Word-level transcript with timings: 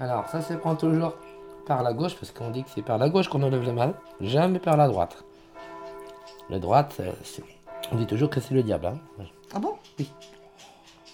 Alors, 0.00 0.28
ça 0.28 0.40
se 0.40 0.54
prend 0.54 0.76
toujours 0.76 1.14
par 1.66 1.82
la 1.82 1.92
gauche, 1.92 2.14
parce 2.14 2.30
qu'on 2.30 2.50
dit 2.50 2.64
que 2.64 2.70
c'est 2.74 2.82
par 2.82 2.98
la 2.98 3.08
gauche 3.08 3.28
qu'on 3.28 3.42
enlève 3.42 3.64
le 3.64 3.72
mal, 3.72 3.94
jamais 4.20 4.58
par 4.58 4.76
la 4.76 4.88
droite. 4.88 5.24
La 6.50 6.58
droite, 6.58 6.96
euh, 7.00 7.12
on 7.92 7.96
dit 7.96 8.06
toujours 8.06 8.30
que 8.30 8.40
c'est 8.40 8.54
le 8.54 8.62
diable. 8.62 8.86
hein. 8.86 9.24
Ah 9.54 9.58
bon? 9.58 9.74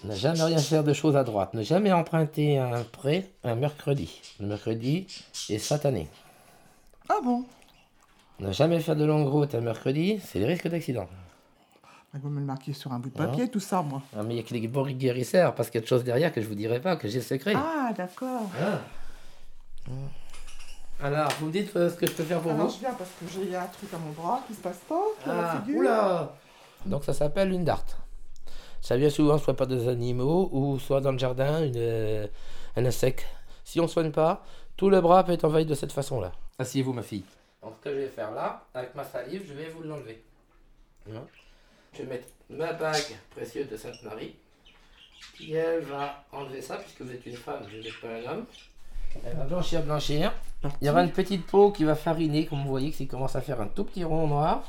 Ne 0.03 0.13
jamais 0.15 0.43
rien 0.43 0.59
faire 0.59 0.83
de 0.83 0.93
choses 0.93 1.15
à 1.17 1.23
droite. 1.23 1.53
Ne 1.53 1.63
jamais 1.63 1.91
emprunter 1.91 2.59
un 2.59 2.83
prêt 2.83 3.29
un 3.43 3.55
mercredi. 3.55 4.21
Le 4.39 4.47
mercredi 4.47 5.07
est 5.49 5.57
satané. 5.57 6.07
Ah 7.09 7.17
bon? 7.23 7.43
Ne 8.39 8.51
jamais 8.51 8.79
faire 8.79 8.95
de 8.95 9.05
longue 9.05 9.27
route 9.27 9.55
un 9.55 9.61
mercredi, 9.61 10.19
c'est 10.23 10.39
le 10.39 10.45
risque 10.45 10.67
d'accident. 10.67 11.07
Va 12.23 12.29
me 12.29 12.39
le 12.39 12.45
marquer 12.45 12.71
sur 12.71 12.93
un 12.93 12.99
bout 12.99 13.09
de 13.09 13.15
papier, 13.15 13.49
tout 13.49 13.59
ça, 13.59 13.81
moi. 13.81 14.01
Ah, 14.17 14.23
mais 14.23 14.35
il 14.35 14.37
y 14.37 14.39
a 14.39 14.43
que 14.43 14.53
les 14.53 14.67
bons 14.69 14.87
guérisseurs, 14.87 15.53
parce 15.53 15.69
qu'il 15.69 15.79
y 15.79 15.81
a 15.81 15.83
de 15.83 15.87
choses 15.87 16.05
derrière 16.05 16.31
que 16.33 16.41
je 16.41 16.47
vous 16.47 16.55
dirai 16.55 16.79
pas, 16.79 16.95
que 16.95 17.09
j'ai 17.09 17.19
secret. 17.19 17.53
Ah, 17.57 17.91
d'accord. 17.95 18.49
Ah. 18.57 18.79
Alors, 21.03 21.29
vous 21.39 21.47
me 21.47 21.51
dites 21.51 21.75
euh, 21.75 21.89
ce 21.89 21.95
que 21.95 22.07
je 22.07 22.13
peux 22.13 22.23
faire 22.23 22.39
pour 22.39 22.51
Alors, 22.51 22.67
vous 22.67 22.73
je 22.73 22.79
viens 22.79 22.93
parce 22.93 23.09
que 23.19 23.25
j'ai 23.27 23.53
un 23.53 23.65
truc 23.65 23.93
à 23.93 23.97
mon 23.97 24.11
bras 24.11 24.41
qui 24.47 24.53
se 24.53 24.61
passe 24.61 24.79
pas, 24.87 25.03
Ah, 25.27 25.61
oula 25.67 26.33
Donc 26.85 27.03
ça 27.03 27.13
s'appelle 27.13 27.51
une 27.51 27.65
darte. 27.65 27.97
Ça 28.79 28.95
vient 28.95 29.09
souvent 29.09 29.37
soit 29.37 29.55
par 29.55 29.67
des 29.67 29.89
animaux 29.89 30.49
ou 30.53 30.79
soit 30.79 31.01
dans 31.01 31.11
le 31.11 31.17
jardin, 31.17 31.65
une, 31.65 31.73
euh, 31.75 32.27
un 32.77 32.85
insecte. 32.85 33.25
Si 33.65 33.79
on 33.81 33.83
ne 33.83 33.89
soigne 33.89 34.11
pas, 34.11 34.45
tout 34.77 34.89
le 34.89 35.01
bras 35.01 35.23
peut 35.25 35.33
être 35.33 35.43
envahi 35.43 35.65
de 35.65 35.75
cette 35.75 35.91
façon-là. 35.91 36.31
Asseyez-vous 36.59 36.93
ma 36.93 37.01
fille. 37.01 37.25
Donc 37.61 37.73
ce 37.79 37.83
que 37.83 37.93
je 37.93 37.99
vais 38.01 38.07
faire 38.07 38.31
là, 38.31 38.63
avec 38.73 38.95
ma 38.95 39.03
salive, 39.03 39.43
je 39.45 39.53
vais 39.53 39.69
vous 39.69 39.83
l'enlever. 39.83 40.23
Hein? 41.11 41.21
Je 41.95 42.01
vais 42.03 42.09
mettre 42.09 42.27
ma 42.49 42.73
bague 42.73 43.15
précieuse 43.31 43.69
de 43.69 43.77
Sainte 43.77 44.03
Marie, 44.03 44.35
qui 45.37 45.53
elle 45.53 45.81
va 45.83 46.25
enlever 46.33 46.61
ça, 46.61 46.75
puisque 46.75 47.01
vous 47.01 47.11
êtes 47.11 47.25
une 47.25 47.37
femme, 47.37 47.63
je 47.71 47.77
n'êtes 47.77 48.01
pas 48.01 48.09
un 48.09 48.33
homme. 48.33 48.45
Elle 49.23 49.37
va 49.37 49.45
blanchir, 49.45 49.81
blanchir. 49.81 50.33
Il 50.81 50.87
y 50.87 50.89
aura 50.89 51.03
une 51.03 51.11
petite 51.11 51.45
peau 51.45 51.71
qui 51.71 51.85
va 51.85 51.95
fariner, 51.95 52.47
comme 52.47 52.63
vous 52.63 52.69
voyez, 52.69 52.91
qui 52.91 53.07
commence 53.07 53.35
à 53.37 53.41
faire 53.41 53.61
un 53.61 53.67
tout 53.67 53.85
petit 53.85 54.03
rond 54.03 54.27
noir. 54.27 54.63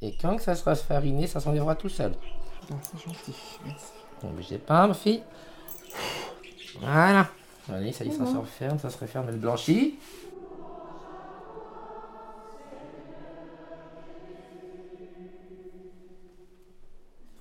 Et 0.00 0.16
quand 0.20 0.38
ça 0.38 0.54
sera 0.54 0.76
fariné, 0.76 1.26
ça 1.26 1.40
s'enlèvera 1.40 1.74
tout 1.74 1.88
seul. 1.88 2.12
Ah, 2.70 2.74
c'est 2.82 3.04
gentil, 3.04 3.34
merci. 3.64 3.92
Ne 4.22 4.30
bougez 4.30 4.58
pas, 4.58 4.86
ma 4.86 4.94
fille. 4.94 5.22
Voilà. 6.78 7.28
Allez, 7.68 7.92
ça 7.92 8.04
y 8.04 8.08
est, 8.08 8.12
ça 8.12 8.26
se 8.26 8.36
referme, 8.36 8.78
ça 8.78 8.90
se 8.90 8.98
referme, 8.98 9.26
elle 9.28 9.38
blanchit. 9.38 9.98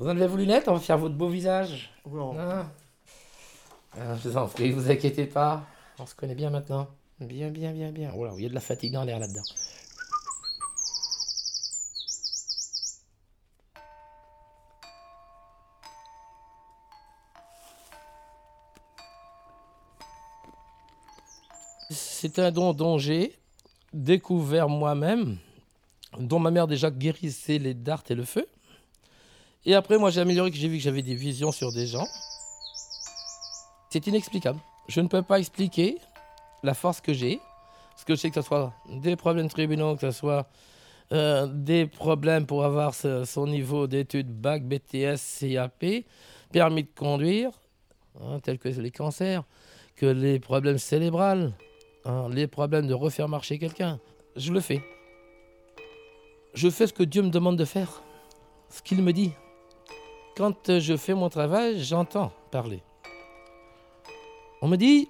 Vous 0.03 0.09
enlevez 0.09 0.27
vos 0.27 0.35
lunettes, 0.35 0.67
on 0.67 0.73
va 0.73 0.81
faire 0.81 0.97
votre 0.97 1.15
beau 1.15 1.29
visage. 1.29 1.89
Wow. 2.03 2.35
Ah. 2.37 2.65
Ah, 3.97 4.17
je 4.21 4.27
vous 4.27 4.35
en 4.35 4.49
prie, 4.49 4.69
vous 4.69 4.91
inquiétez 4.91 5.25
pas. 5.25 5.63
On 5.97 6.05
se 6.05 6.13
connaît 6.13 6.35
bien 6.35 6.49
maintenant. 6.49 6.89
Bien, 7.21 7.47
bien, 7.47 7.71
bien, 7.71 7.89
bien. 7.89 8.11
Oh 8.13 8.25
là, 8.25 8.33
il 8.35 8.43
y 8.43 8.45
a 8.45 8.49
de 8.49 8.53
la 8.53 8.59
fatigue 8.59 8.91
dans 8.91 9.05
l'air 9.05 9.17
là-dedans. 9.17 9.43
C'est 21.91 22.39
un 22.39 22.51
don 22.51 22.73
dont 22.73 22.97
j'ai 22.97 23.39
découvert 23.93 24.67
moi-même, 24.67 25.37
dont 26.19 26.39
ma 26.39 26.51
mère 26.51 26.67
déjà 26.67 26.91
guérissait 26.91 27.57
les 27.57 27.73
dards 27.73 28.03
et 28.09 28.15
le 28.15 28.25
feu. 28.25 28.45
Et 29.65 29.75
après, 29.75 29.97
moi, 29.97 30.09
j'ai 30.09 30.21
amélioré 30.21 30.51
que 30.51 30.57
j'ai 30.57 30.67
vu 30.67 30.77
que 30.77 30.83
j'avais 30.83 31.01
des 31.01 31.15
visions 31.15 31.51
sur 31.51 31.71
des 31.71 31.85
gens. 31.87 32.07
C'est 33.89 34.05
inexplicable. 34.07 34.59
Je 34.87 34.99
ne 35.01 35.07
peux 35.07 35.21
pas 35.21 35.39
expliquer 35.39 35.97
la 36.63 36.73
force 36.73 36.99
que 36.99 37.13
j'ai. 37.13 37.39
Parce 37.91 38.05
que 38.05 38.15
je 38.15 38.19
sais 38.19 38.29
que 38.29 38.35
ce 38.35 38.41
soit 38.41 38.73
des 38.89 39.15
problèmes 39.15 39.47
tribunaux, 39.49 39.95
que 39.95 40.01
ce 40.01 40.11
soit 40.11 40.47
euh, 41.11 41.45
des 41.47 41.85
problèmes 41.85 42.45
pour 42.47 42.63
avoir 42.65 42.93
ce- 42.95 43.23
son 43.23 43.45
niveau 43.45 43.85
d'études 43.87 44.29
bac, 44.33 44.63
BTS, 44.63 45.17
CAP, 45.39 46.05
permis 46.51 46.83
de 46.83 46.89
conduire, 46.95 47.51
hein, 48.19 48.39
tels 48.41 48.57
que 48.57 48.67
les 48.69 48.89
cancers, 48.89 49.43
que 49.95 50.07
les 50.07 50.39
problèmes 50.39 50.79
cérébrales, 50.79 51.53
hein, 52.05 52.27
les 52.31 52.47
problèmes 52.47 52.87
de 52.87 52.93
refaire 52.95 53.29
marcher 53.29 53.59
quelqu'un. 53.59 53.99
Je 54.35 54.51
le 54.51 54.59
fais. 54.59 54.81
Je 56.55 56.69
fais 56.69 56.87
ce 56.87 56.93
que 56.93 57.03
Dieu 57.03 57.21
me 57.21 57.29
demande 57.29 57.57
de 57.57 57.65
faire, 57.65 58.01
ce 58.69 58.81
qu'il 58.81 59.01
me 59.03 59.13
dit. 59.13 59.31
Quand 60.35 60.69
euh, 60.69 60.79
je 60.79 60.97
fais 60.97 61.13
mon 61.13 61.29
travail, 61.29 61.83
j'entends 61.83 62.31
parler. 62.49 62.81
On 64.61 64.67
me 64.67 64.77
dit, 64.77 65.09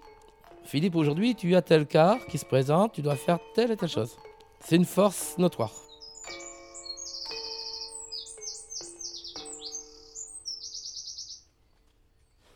Philippe, 0.66 0.96
aujourd'hui, 0.96 1.36
tu 1.36 1.56
as 1.56 1.62
tel 1.62 1.86
cas 1.86 2.20
qui 2.30 2.38
se 2.38 2.46
présente, 2.46 2.94
tu 2.94 3.02
dois 3.02 3.16
faire 3.16 3.40
telle 3.56 3.72
et 3.72 3.78
telle 3.78 3.90
chose. 3.90 4.18
C'est 4.60 4.76
une 4.76 4.86
force 4.86 5.38
notoire. 5.38 5.72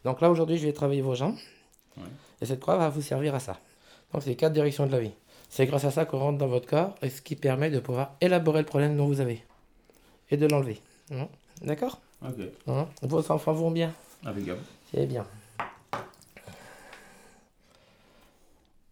Donc 0.03 0.22
là, 0.22 0.29
aujourd'hui, 0.29 0.57
je 0.57 0.66
vais 0.66 0.73
travailler 0.73 1.01
vos 1.01 1.16
jambes. 1.16 1.38
Et 2.41 2.45
cette 2.45 2.59
croix 2.59 2.78
va 2.78 2.89
vous 2.89 3.01
servir 3.01 3.34
à 3.34 3.39
ça. 3.39 3.57
Donc, 4.11 4.23
c'est 4.23 4.29
les 4.29 4.35
quatre 4.35 4.53
directions 4.53 4.85
de 4.85 4.91
la 4.91 4.99
vie. 4.99 5.11
C'est 5.49 5.66
grâce 5.66 5.85
à 5.85 5.91
ça 5.91 6.05
qu'on 6.05 6.19
rentre 6.19 6.38
dans 6.38 6.47
votre 6.47 6.67
corps 6.67 6.95
et 7.01 7.09
ce 7.09 7.22
qui 7.22 7.35
permet 7.35 7.69
de 7.69 7.79
pouvoir 7.79 8.16
élaborer 8.19 8.59
le 8.59 8.66
problème 8.66 8.97
dont 8.97 9.07
vous 9.07 9.22
avez 9.22 9.44
et 10.29 10.38
de 10.38 10.47
l'enlever. 10.47 10.81
Hein? 11.11 11.28
D'accord? 11.61 11.99
Ok, 12.22 12.35
Hein 12.67 12.88
Vos 13.03 13.31
enfants 13.31 13.53
vont 13.53 13.72
bien 13.72 13.94
impeccable. 14.25 14.59
c'est 14.91 15.05
bien. 15.05 15.25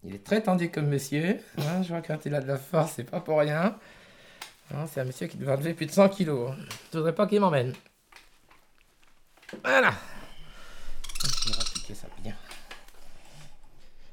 Il 0.04 0.14
est 0.14 0.22
très 0.24 0.40
tendu 0.40 0.70
comme 0.70 0.86
monsieur. 0.86 1.40
hein, 1.58 1.82
je 1.82 1.88
vois 1.88 2.00
quand 2.02 2.24
il 2.26 2.34
a 2.34 2.40
de 2.40 2.46
la 2.46 2.56
force, 2.58 2.92
c'est 2.96 3.04
pas 3.10 3.20
pour 3.20 3.38
rien. 3.40 3.76
Hein, 4.72 4.86
c'est 4.92 5.00
un 5.00 5.04
monsieur 5.04 5.26
qui 5.26 5.36
doit 5.36 5.54
enlever 5.54 5.74
plus 5.74 5.86
de 5.86 5.90
100 5.90 6.08
kilos. 6.10 6.52
Je 6.92 6.98
voudrais 6.98 7.14
pas 7.14 7.26
qu'il 7.26 7.40
m'emmène. 7.40 7.72
Voilà. 9.64 9.92
Je 11.44 11.52
vais 11.52 11.58
appliquer 11.60 11.94
ça 11.94 12.06
bien. 12.22 12.34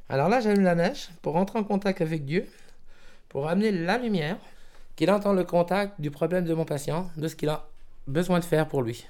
Alors 0.09 0.29
là, 0.29 0.41
j'allume 0.41 0.63
la 0.63 0.75
mèche 0.75 1.09
pour 1.21 1.33
rentrer 1.33 1.59
en 1.59 1.63
contact 1.63 2.01
avec 2.01 2.25
Dieu, 2.25 2.47
pour 3.29 3.47
amener 3.47 3.71
la 3.71 3.97
lumière, 3.99 4.37
qu'il 4.95 5.09
entende 5.11 5.37
le 5.37 5.43
contact 5.43 5.99
du 6.01 6.09
problème 6.11 6.45
de 6.45 6.53
mon 6.53 6.65
patient, 6.65 7.09
de 7.17 7.27
ce 7.27 7.35
qu'il 7.35 7.49
a 7.49 7.65
besoin 8.07 8.39
de 8.39 8.45
faire 8.45 8.67
pour 8.67 8.81
lui. 8.81 9.05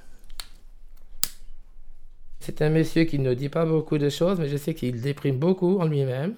C'est 2.40 2.62
un 2.62 2.70
monsieur 2.70 3.06
qui 3.06 3.20
ne 3.20 3.34
dit 3.34 3.50
pas 3.50 3.66
beaucoup 3.66 3.98
de 3.98 4.10
choses, 4.10 4.40
mais 4.40 4.50
je 4.50 4.58
sais 4.58 4.74
qu'il 4.74 5.00
déprime 5.00 5.38
beaucoup 5.38 5.80
en 5.80 5.86
lui-même. 5.86 6.36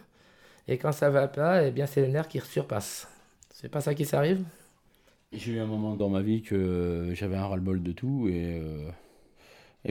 Et 0.68 0.78
quand 0.78 0.92
ça 0.92 1.10
va 1.10 1.28
pas, 1.28 1.66
eh 1.66 1.72
bien 1.72 1.88
c'est 1.88 2.02
le 2.02 2.08
nerf 2.08 2.28
qui 2.28 2.40
surpasse. 2.40 3.08
C'est 3.52 3.70
pas 3.70 3.82
ça 3.82 3.96
qui 3.96 4.06
s'arrive? 4.06 4.44
J'ai 5.34 5.54
eu 5.54 5.60
un 5.60 5.66
moment 5.66 5.96
dans 5.96 6.10
ma 6.10 6.22
vie 6.22 6.42
que 6.42 7.12
j'avais 7.14 7.36
un 7.36 7.46
ras-le-bol 7.48 7.82
de 7.82 7.92
tout 7.92 8.28
et, 8.30 8.60
euh, 8.62 8.90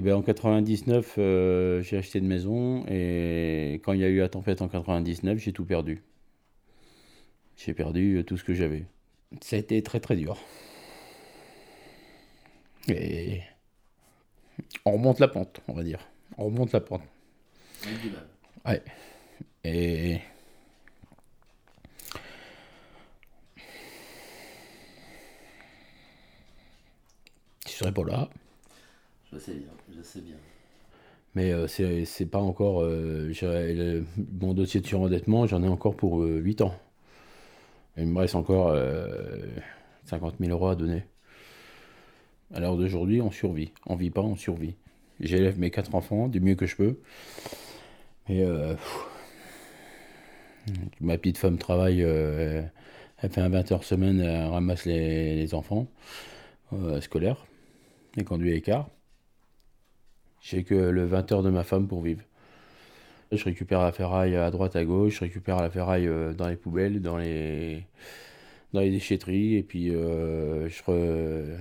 ben 0.00 0.14
en 0.14 0.22
99 0.22 1.14
euh, 1.18 1.82
j'ai 1.82 1.98
acheté 1.98 2.18
une 2.18 2.26
maison 2.26 2.84
et 2.88 3.80
quand 3.84 3.92
il 3.92 4.00
y 4.00 4.04
a 4.04 4.08
eu 4.08 4.18
la 4.18 4.28
tempête 4.28 4.62
en 4.62 4.68
99 4.68 5.38
j'ai 5.38 5.52
tout 5.52 5.64
perdu. 5.64 6.02
J'ai 7.56 7.74
perdu 7.74 8.18
euh, 8.18 8.22
tout 8.22 8.36
ce 8.36 8.44
que 8.44 8.54
j'avais. 8.54 8.84
Ça 9.40 9.56
a 9.56 9.58
été 9.58 9.82
très 9.82 10.00
très 10.00 10.16
dur. 10.16 10.38
Et 12.88 13.42
on 14.84 14.92
remonte 14.92 15.20
la 15.20 15.28
pente, 15.28 15.60
on 15.68 15.74
va 15.74 15.82
dire. 15.82 16.00
On 16.38 16.46
remonte 16.46 16.72
la 16.72 16.80
pente. 16.80 17.02
Ouais. 18.64 18.82
Et 19.64 20.20
je 27.66 27.72
serais 27.72 27.92
pas 27.92 28.04
là. 28.04 28.28
Je 29.32 29.38
sais 29.38 29.54
bien, 29.54 29.68
je 29.96 30.02
sais 30.02 30.20
bien. 30.20 30.36
Mais 31.34 31.52
euh, 31.52 31.66
c'est 31.66 32.26
pas 32.26 32.38
encore. 32.40 32.82
euh, 32.82 33.32
le- 33.42 34.04
mon 34.40 34.54
dossier 34.54 34.80
de 34.80 34.86
surendettement, 34.86 35.46
j'en 35.46 35.62
ai 35.62 35.68
encore 35.68 35.96
pour 35.96 36.22
8 36.22 36.60
ans. 36.60 36.74
Il 37.96 38.06
me 38.06 38.18
reste 38.18 38.34
encore 38.34 38.68
euh, 38.68 39.46
50 40.04 40.38
000 40.40 40.50
euros 40.52 40.68
à 40.68 40.76
donner. 40.76 41.04
À 42.52 42.60
l'heure 42.60 42.76
d'aujourd'hui, 42.76 43.20
on 43.22 43.30
survit. 43.30 43.72
On 43.86 43.96
vit 43.96 44.10
pas, 44.10 44.20
on 44.20 44.36
survit. 44.36 44.74
J'élève 45.20 45.58
mes 45.58 45.70
quatre 45.70 45.94
enfants 45.94 46.28
du 46.28 46.40
mieux 46.40 46.54
que 46.54 46.66
je 46.66 46.76
peux. 46.76 46.98
Et 48.28 48.42
euh, 48.42 48.74
ma 51.00 51.18
petite 51.18 51.38
femme 51.38 51.58
travaille, 51.58 52.02
euh, 52.02 52.62
elle 53.18 53.30
fait 53.30 53.40
un 53.40 53.48
20 53.48 53.72
heures 53.72 53.84
semaine, 53.84 54.20
elle 54.20 54.46
ramasse 54.46 54.86
les, 54.86 55.54
enfants 55.54 55.86
euh, 56.72 57.00
scolaires, 57.00 57.46
les 58.16 58.24
conduit 58.24 58.52
à 58.52 58.54
écart. 58.56 58.88
J'ai 60.40 60.64
que 60.64 60.74
le 60.74 61.04
20 61.04 61.32
heures 61.32 61.42
de 61.42 61.50
ma 61.50 61.64
femme 61.64 61.88
pour 61.88 62.02
vivre. 62.02 62.22
Je 63.32 63.44
récupère 63.44 63.80
la 63.82 63.92
ferraille 63.92 64.36
à 64.36 64.50
droite, 64.50 64.76
à 64.76 64.84
gauche, 64.84 65.16
je 65.16 65.20
récupère 65.20 65.60
la 65.60 65.70
ferraille 65.70 66.08
dans 66.36 66.48
les 66.48 66.56
poubelles, 66.56 67.00
dans 67.00 67.16
les, 67.16 67.84
dans 68.72 68.80
les 68.80 68.90
déchetteries, 68.90 69.56
et 69.56 69.62
puis 69.62 69.88
je, 69.88 70.82
re- 70.86 71.56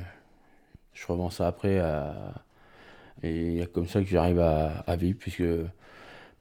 je 0.93 1.05
revends 1.07 1.29
ça 1.29 1.47
après. 1.47 1.79
à- 1.79 2.33
Et 3.23 3.31
il 3.35 3.53
y 3.53 3.61
a 3.61 3.67
comme 3.67 3.87
ça 3.87 4.01
que 4.01 4.07
j'arrive 4.07 4.39
à, 4.39 4.79
à 4.87 4.95
vivre, 4.95 5.17
puisque 5.19 5.43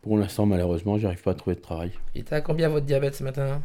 Pour 0.03 0.19
l'instant, 0.19 0.47
malheureusement, 0.47 0.99
j'arrive 0.99 1.23
pas 1.23 1.31
à 1.31 1.35
trouver 1.35 1.55
de 1.55 1.61
travail. 1.61 1.93
Il 2.17 2.23
était 2.23 2.35
à 2.35 2.41
combien 2.41 2.69
votre 2.69 2.87
diabète 2.87 3.15
ce 3.15 3.23
matin? 3.23 3.63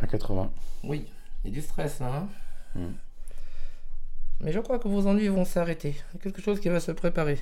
À 0.00 0.06
80. 0.08 0.50
Oui, 0.82 1.06
il 1.44 1.50
y 1.50 1.52
a 1.52 1.54
du 1.54 1.62
stress 1.64 2.00
là. 2.00 2.06
Hein 2.08 2.28
Hmm. 2.74 2.92
Mais 4.40 4.50
je 4.52 4.58
crois 4.60 4.78
que 4.80 4.88
vos 4.88 5.06
ennuis 5.06 5.28
vont 5.28 5.44
s'arrêter. 5.44 5.90
Il 5.90 6.16
y 6.16 6.18
a 6.18 6.22
quelque 6.22 6.40
chose 6.42 6.58
qui 6.60 6.68
va 6.68 6.80
se 6.80 6.90
préparer. 6.92 7.38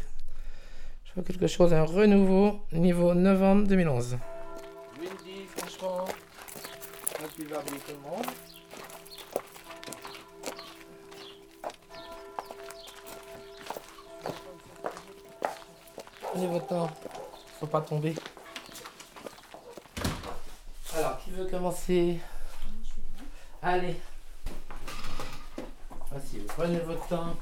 Je 1.07 1.13
vois 1.15 1.23
quelque 1.23 1.47
chose, 1.47 1.73
un 1.73 1.85
renouveau 1.85 2.61
niveau 2.73 3.15
novembre 3.15 3.67
2011. 3.69 4.19
Windy, 5.01 5.47
franchement, 5.57 6.05
tu 7.37 7.45
vas 7.47 7.59
tout 7.59 7.75
le 7.89 8.11
monde. 8.11 8.27
Prenez 16.31 16.47
votre 16.47 16.67
temps, 16.67 16.91
faut 17.59 17.67
pas 17.67 17.81
tomber. 17.81 18.15
Alors, 20.95 21.19
qui 21.19 21.31
veut 21.31 21.47
commencer? 21.47 22.21
Allez. 23.63 23.97
Voici, 26.11 26.39
vous 26.39 26.47
prenez 26.47 26.79
votre 26.81 27.07
temps. 27.09 27.37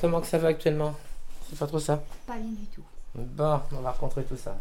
Comment 0.00 0.20
que 0.20 0.26
ça 0.26 0.38
va 0.38 0.48
actuellement 0.48 0.94
C'est 1.48 1.58
pas 1.58 1.66
trop 1.66 1.78
ça? 1.78 2.02
Pas 2.26 2.34
rien 2.34 2.44
du 2.44 2.66
tout. 2.66 2.84
Bon, 3.14 3.60
on 3.72 3.80
va 3.80 3.92
rencontrer 3.92 4.24
tout 4.24 4.36
ça. 4.36 4.56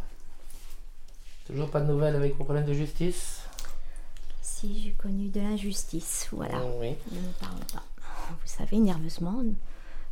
Toujours 1.46 1.70
pas 1.70 1.82
de 1.82 1.88
nouvelles 1.88 2.16
avec 2.16 2.38
vos 2.38 2.44
problèmes 2.44 2.66
de 2.66 2.74
justice? 2.74 3.42
Si 4.42 4.82
j'ai 4.82 4.92
connu 4.92 5.28
de 5.28 5.42
l'injustice, 5.42 6.28
voilà. 6.32 6.64
Oui. 6.80 6.96
Ne 7.12 7.20
me 7.20 7.34
parle 7.40 7.60
pas. 7.74 7.84
Vous 8.30 8.48
savez, 8.48 8.78
nerveusement, 8.78 9.44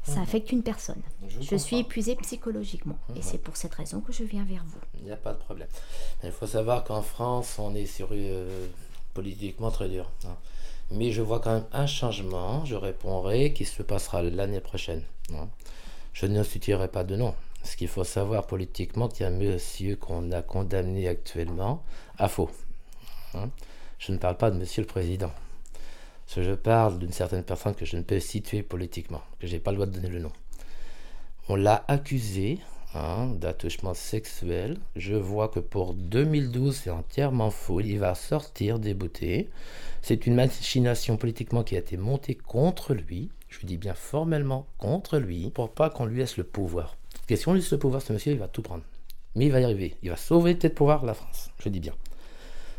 ça 0.03 0.21
affecte 0.21 0.51
une 0.51 0.63
personne. 0.63 1.01
Je 1.27 1.39
Je 1.41 1.55
suis 1.55 1.79
épuisée 1.79 2.15
psychologiquement. 2.17 2.97
Et 3.15 3.21
c'est 3.21 3.37
pour 3.37 3.55
cette 3.57 3.73
raison 3.73 4.01
que 4.01 4.11
je 4.11 4.23
viens 4.23 4.43
vers 4.45 4.63
vous. 4.65 4.79
Il 4.99 5.05
n'y 5.05 5.11
a 5.11 5.17
pas 5.17 5.33
de 5.33 5.39
problème. 5.39 5.67
Mais 6.21 6.29
il 6.29 6.31
faut 6.33 6.47
savoir 6.47 6.83
qu'en 6.83 7.01
France, 7.01 7.55
on 7.59 7.73
est 7.75 7.85
sur 7.85 8.09
euh, 8.11 8.67
politiquement 9.13 9.71
très 9.71 9.89
dur. 9.89 10.09
hein. 10.25 10.35
Mais 10.91 11.11
je 11.11 11.21
vois 11.21 11.39
quand 11.39 11.53
même 11.53 11.65
un 11.71 11.87
changement, 11.87 12.65
je 12.65 12.75
répondrai, 12.75 13.53
qui 13.53 13.65
se 13.65 13.81
passera 13.83 14.21
l'année 14.21 14.59
prochaine. 14.59 15.03
hein. 15.33 15.47
Je 16.13 16.25
ne 16.27 16.43
citerai 16.43 16.89
pas 16.89 17.03
de 17.03 17.15
nom. 17.15 17.33
Ce 17.63 17.77
qu'il 17.77 17.87
faut 17.87 18.03
savoir 18.03 18.45
politiquement, 18.45 19.07
qu'il 19.07 19.21
y 19.21 19.23
a 19.23 19.29
un 19.29 19.37
monsieur 19.37 19.95
qu'on 19.95 20.31
a 20.33 20.41
condamné 20.41 21.07
actuellement 21.07 21.81
à 22.17 22.27
faux. 22.27 22.49
hein. 23.35 23.49
Je 23.99 24.11
ne 24.11 24.17
parle 24.17 24.35
pas 24.37 24.51
de 24.51 24.57
monsieur 24.57 24.81
le 24.81 24.87
président. 24.87 25.31
Je 26.27 26.53
parle 26.53 26.97
d'une 26.97 27.11
certaine 27.11 27.43
personne 27.43 27.75
que 27.75 27.85
je 27.85 27.95
ne 27.95 28.01
peux 28.01 28.19
situer 28.19 28.63
politiquement, 28.63 29.21
que 29.39 29.47
je 29.47 29.53
n'ai 29.53 29.59
pas 29.59 29.71
le 29.71 29.77
droit 29.77 29.85
de 29.85 29.91
donner 29.91 30.09
le 30.09 30.19
nom. 30.19 30.31
On 31.49 31.55
l'a 31.55 31.83
accusé 31.87 32.59
hein, 32.95 33.27
d'attouchement 33.39 33.93
sexuel. 33.93 34.77
Je 34.95 35.15
vois 35.15 35.49
que 35.49 35.59
pour 35.59 35.93
2012, 35.93 36.75
c'est 36.75 36.89
entièrement 36.89 37.51
faux. 37.51 37.81
Il 37.81 37.99
va 37.99 38.15
sortir 38.15 38.79
débouté. 38.79 39.49
C'est 40.01 40.25
une 40.25 40.35
machination 40.35 41.17
politiquement 41.17 41.63
qui 41.63 41.75
a 41.75 41.79
été 41.79 41.97
montée 41.97 42.35
contre 42.35 42.93
lui. 42.93 43.29
Je 43.49 43.65
dis 43.65 43.77
bien 43.77 43.93
formellement 43.93 44.65
contre 44.79 45.19
lui, 45.19 45.51
pour 45.51 45.69
pas 45.69 45.89
qu'on 45.89 46.05
lui 46.05 46.17
laisse 46.17 46.37
le 46.37 46.43
pouvoir. 46.43 46.97
Parce 47.13 47.25
que 47.27 47.35
si 47.35 47.47
on 47.47 47.53
lui 47.53 47.59
laisse 47.59 47.71
le 47.71 47.77
pouvoir, 47.77 48.01
ce 48.01 48.13
monsieur, 48.13 48.31
il 48.31 48.39
va 48.39 48.47
tout 48.47 48.63
prendre. 48.63 48.83
Mais 49.35 49.45
il 49.45 49.51
va 49.51 49.59
y 49.59 49.63
arriver. 49.63 49.95
Il 50.01 50.09
va 50.09 50.15
sauver 50.15 50.55
peut-être 50.55 50.75
pouvoir 50.75 51.05
la 51.05 51.13
France. 51.13 51.49
Je 51.59 51.69
dis 51.69 51.79
bien. 51.79 51.93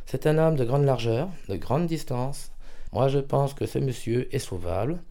C'est 0.06 0.26
un 0.26 0.38
homme 0.38 0.56
de 0.56 0.64
grande 0.64 0.84
largeur, 0.84 1.28
de 1.48 1.56
grande 1.56 1.86
distance. 1.86 2.50
Moi, 2.94 3.08
je 3.08 3.18
pense 3.18 3.54
que 3.54 3.66
ce 3.66 3.80
monsieur 3.80 4.32
est 4.32 4.38
sauvable 4.38 5.02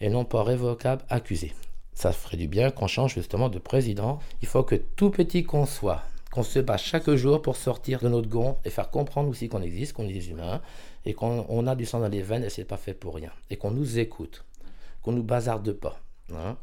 et 0.00 0.08
non 0.08 0.24
pas 0.24 0.42
révocable, 0.42 1.04
accusé. 1.10 1.52
Ça 1.92 2.12
ferait 2.12 2.38
du 2.38 2.48
bien 2.48 2.70
qu'on 2.70 2.86
change 2.86 3.12
justement 3.12 3.50
de 3.50 3.58
président. 3.58 4.20
Il 4.40 4.48
faut 4.48 4.62
que 4.62 4.74
tout 4.74 5.10
petit 5.10 5.44
qu'on 5.44 5.66
soit, 5.66 6.00
qu'on 6.30 6.42
se 6.42 6.60
bat 6.60 6.78
chaque 6.78 7.10
jour 7.10 7.42
pour 7.42 7.56
sortir 7.56 8.00
de 8.00 8.08
notre 8.08 8.30
gond 8.30 8.56
et 8.64 8.70
faire 8.70 8.88
comprendre 8.88 9.28
aussi 9.28 9.50
qu'on 9.50 9.60
existe, 9.60 9.92
qu'on 9.92 10.08
est 10.08 10.14
des 10.14 10.30
humains 10.30 10.62
et 11.04 11.12
qu'on 11.12 11.44
on 11.50 11.66
a 11.66 11.76
du 11.76 11.84
sang 11.84 12.00
dans 12.00 12.08
les 12.08 12.22
veines 12.22 12.42
et 12.42 12.48
c'est 12.48 12.64
pas 12.64 12.78
fait 12.78 12.94
pour 12.94 13.14
rien. 13.16 13.32
Et 13.50 13.56
qu'on 13.58 13.70
nous 13.70 13.98
écoute, 13.98 14.42
qu'on 15.02 15.12
nous 15.12 15.22
bazarde 15.22 15.70
pas. 15.72 16.00
hein. 16.34 16.56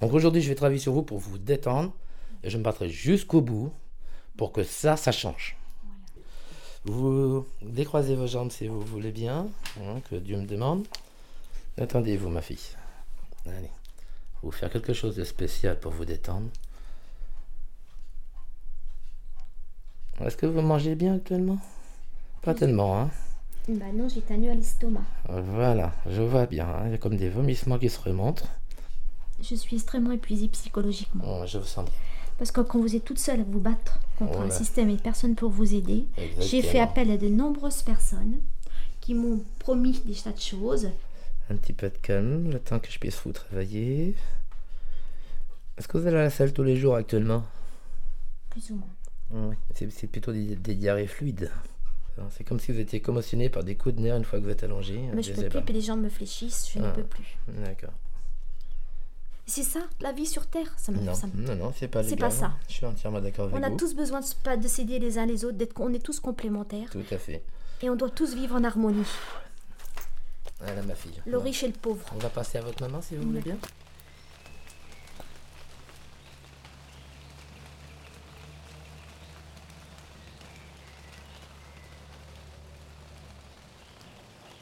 Donc 0.00 0.14
aujourd'hui, 0.14 0.40
je 0.40 0.48
vais 0.48 0.54
travailler 0.54 0.80
sur 0.80 0.94
vous 0.94 1.02
pour 1.02 1.18
vous 1.18 1.36
détendre 1.36 1.92
et 2.42 2.48
je 2.48 2.56
me 2.56 2.62
battrai 2.62 2.88
jusqu'au 2.88 3.42
bout 3.42 3.70
pour 4.38 4.52
que 4.52 4.62
ça, 4.62 4.96
ça 4.96 5.12
change. 5.12 5.58
Vous 6.84 7.46
décroisez 7.62 8.16
vos 8.16 8.26
jambes 8.26 8.50
si 8.50 8.66
vous 8.66 8.80
voulez 8.80 9.12
bien, 9.12 9.46
hein, 9.80 10.00
que 10.10 10.16
Dieu 10.16 10.36
me 10.36 10.46
demande. 10.46 10.86
Attendez-vous, 11.78 12.28
ma 12.28 12.42
fille. 12.42 12.58
Allez, 13.46 13.70
vous 14.42 14.50
faire 14.50 14.70
quelque 14.70 14.92
chose 14.92 15.14
de 15.16 15.24
spécial 15.24 15.78
pour 15.78 15.92
vous 15.92 16.04
détendre. 16.04 16.48
Est-ce 20.20 20.36
que 20.36 20.46
vous 20.46 20.60
mangez 20.60 20.94
bien 20.94 21.16
actuellement? 21.16 21.58
Pas 22.42 22.54
tellement, 22.54 23.00
hein 23.00 23.10
Bah 23.68 23.86
non, 23.94 24.08
j'ai 24.08 24.36
nœud 24.36 24.50
à 24.50 24.54
l'estomac. 24.54 25.02
Voilà, 25.28 25.92
je 26.08 26.22
vois 26.22 26.46
bien. 26.46 26.66
hein, 26.68 26.82
Il 26.86 26.90
y 26.92 26.94
a 26.94 26.98
comme 26.98 27.16
des 27.16 27.30
vomissements 27.30 27.78
qui 27.78 27.88
se 27.88 28.00
remontent. 28.00 28.44
Je 29.40 29.54
suis 29.54 29.76
extrêmement 29.76 30.12
épuisée 30.12 30.48
psychologiquement. 30.48 31.24
Bon, 31.24 31.46
je 31.46 31.58
vous 31.58 31.64
sens 31.64 31.88
Parce 32.42 32.50
que 32.50 32.60
quand 32.60 32.80
vous 32.80 32.96
êtes 32.96 33.04
toute 33.04 33.20
seule 33.20 33.38
à 33.38 33.44
vous 33.44 33.60
battre 33.60 34.00
contre 34.18 34.40
un 34.40 34.50
système 34.50 34.90
et 34.90 34.96
personne 34.96 35.36
pour 35.36 35.48
vous 35.48 35.76
aider, 35.76 36.06
j'ai 36.40 36.60
fait 36.60 36.80
appel 36.80 37.08
à 37.12 37.16
de 37.16 37.28
nombreuses 37.28 37.82
personnes 37.84 38.40
qui 39.00 39.14
m'ont 39.14 39.44
promis 39.60 40.00
des 40.04 40.14
tas 40.14 40.32
de 40.32 40.40
choses. 40.40 40.88
Un 41.50 41.54
petit 41.54 41.72
peu 41.72 41.88
de 41.88 41.96
calme, 41.98 42.50
le 42.50 42.58
temps 42.58 42.80
que 42.80 42.90
je 42.90 42.98
puisse 42.98 43.20
vous 43.24 43.30
travailler. 43.30 44.16
Est-ce 45.78 45.86
que 45.86 45.98
vous 45.98 46.06
allez 46.08 46.16
à 46.16 46.22
la 46.22 46.30
salle 46.30 46.52
tous 46.52 46.64
les 46.64 46.74
jours 46.76 46.96
actuellement? 46.96 47.44
Plus 48.50 48.72
ou 48.72 48.74
moins. 48.74 49.48
Oui, 49.48 49.56
c'est 49.72 50.08
plutôt 50.08 50.32
des, 50.32 50.56
des 50.56 50.74
diarrhées 50.74 51.06
fluides. 51.06 51.48
C'est 52.30 52.42
comme 52.42 52.58
si 52.58 52.72
vous 52.72 52.80
étiez 52.80 53.00
commotionné 53.00 53.50
par 53.50 53.62
des 53.62 53.76
coups 53.76 53.94
de 53.94 54.00
nerfs 54.00 54.16
une 54.16 54.24
fois 54.24 54.40
que 54.40 54.44
vous 54.46 54.50
êtes 54.50 54.64
allongé. 54.64 55.00
Mais 55.14 55.22
je 55.22 55.32
je 55.32 55.42
peux 55.42 55.48
plus, 55.48 55.62
puis 55.62 55.74
les 55.74 55.80
jambes 55.80 56.02
me 56.02 56.08
fléchissent, 56.08 56.72
je 56.74 56.80
ne 56.80 56.86
Ah. 56.86 56.90
peux 56.90 57.04
plus. 57.04 57.38
D'accord. 57.64 57.92
C'est 59.46 59.64
ça, 59.64 59.80
la 60.00 60.12
vie 60.12 60.26
sur 60.26 60.46
Terre. 60.46 60.72
Ça 60.78 60.92
me, 60.92 60.98
Non, 61.00 61.14
ça 61.14 61.26
me- 61.26 61.42
non, 61.46 61.56
non, 61.56 61.72
c'est 61.76 61.88
pas 61.88 62.02
C'est 62.04 62.16
pas 62.16 62.30
ça. 62.30 62.52
Je 62.68 62.74
suis 62.74 62.86
entièrement 62.86 63.20
d'accord 63.20 63.46
avec 63.46 63.56
On 63.56 63.62
a 63.62 63.68
vous. 63.70 63.76
tous 63.76 63.94
besoin 63.94 64.20
de, 64.20 64.56
de 64.62 64.68
s'aider 64.68 64.98
les 64.98 65.18
uns 65.18 65.26
les 65.26 65.44
autres, 65.44 65.58
d'être, 65.58 65.78
on 65.80 65.92
est 65.92 65.98
tous 66.02 66.20
complémentaires 66.20 66.88
Tout 66.90 67.02
à 67.10 67.18
fait. 67.18 67.42
et 67.82 67.90
on 67.90 67.96
doit 67.96 68.10
tous 68.10 68.34
vivre 68.34 68.54
en 68.54 68.62
harmonie, 68.64 69.04
Voilà 70.60 70.82
ma 70.82 70.94
fille. 70.94 71.20
le 71.26 71.38
riche 71.38 71.64
et 71.64 71.66
le 71.66 71.72
pauvre. 71.72 72.04
On 72.14 72.18
va 72.18 72.30
passer 72.30 72.58
à 72.58 72.62
votre 72.62 72.80
maman 72.82 73.02
si 73.02 73.16
vous 73.16 73.24
voulez 73.24 73.40
bien. 73.40 73.56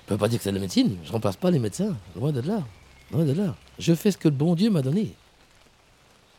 Je 0.02 0.14
peux 0.14 0.18
pas 0.18 0.28
dire 0.28 0.38
que 0.38 0.44
c'est 0.44 0.52
la 0.52 0.58
médecine. 0.58 0.96
Je 1.04 1.12
remplace 1.12 1.36
pas 1.36 1.50
les 1.50 1.58
médecins. 1.58 1.96
Loin 2.16 2.32
de 2.32 2.40
là. 2.40 2.62
De 3.12 3.32
là. 3.32 3.56
Je 3.78 3.92
fais 3.94 4.12
ce 4.12 4.18
que 4.18 4.28
le 4.28 4.34
bon 4.34 4.54
Dieu 4.54 4.70
m'a 4.70 4.82
donné. 4.82 5.14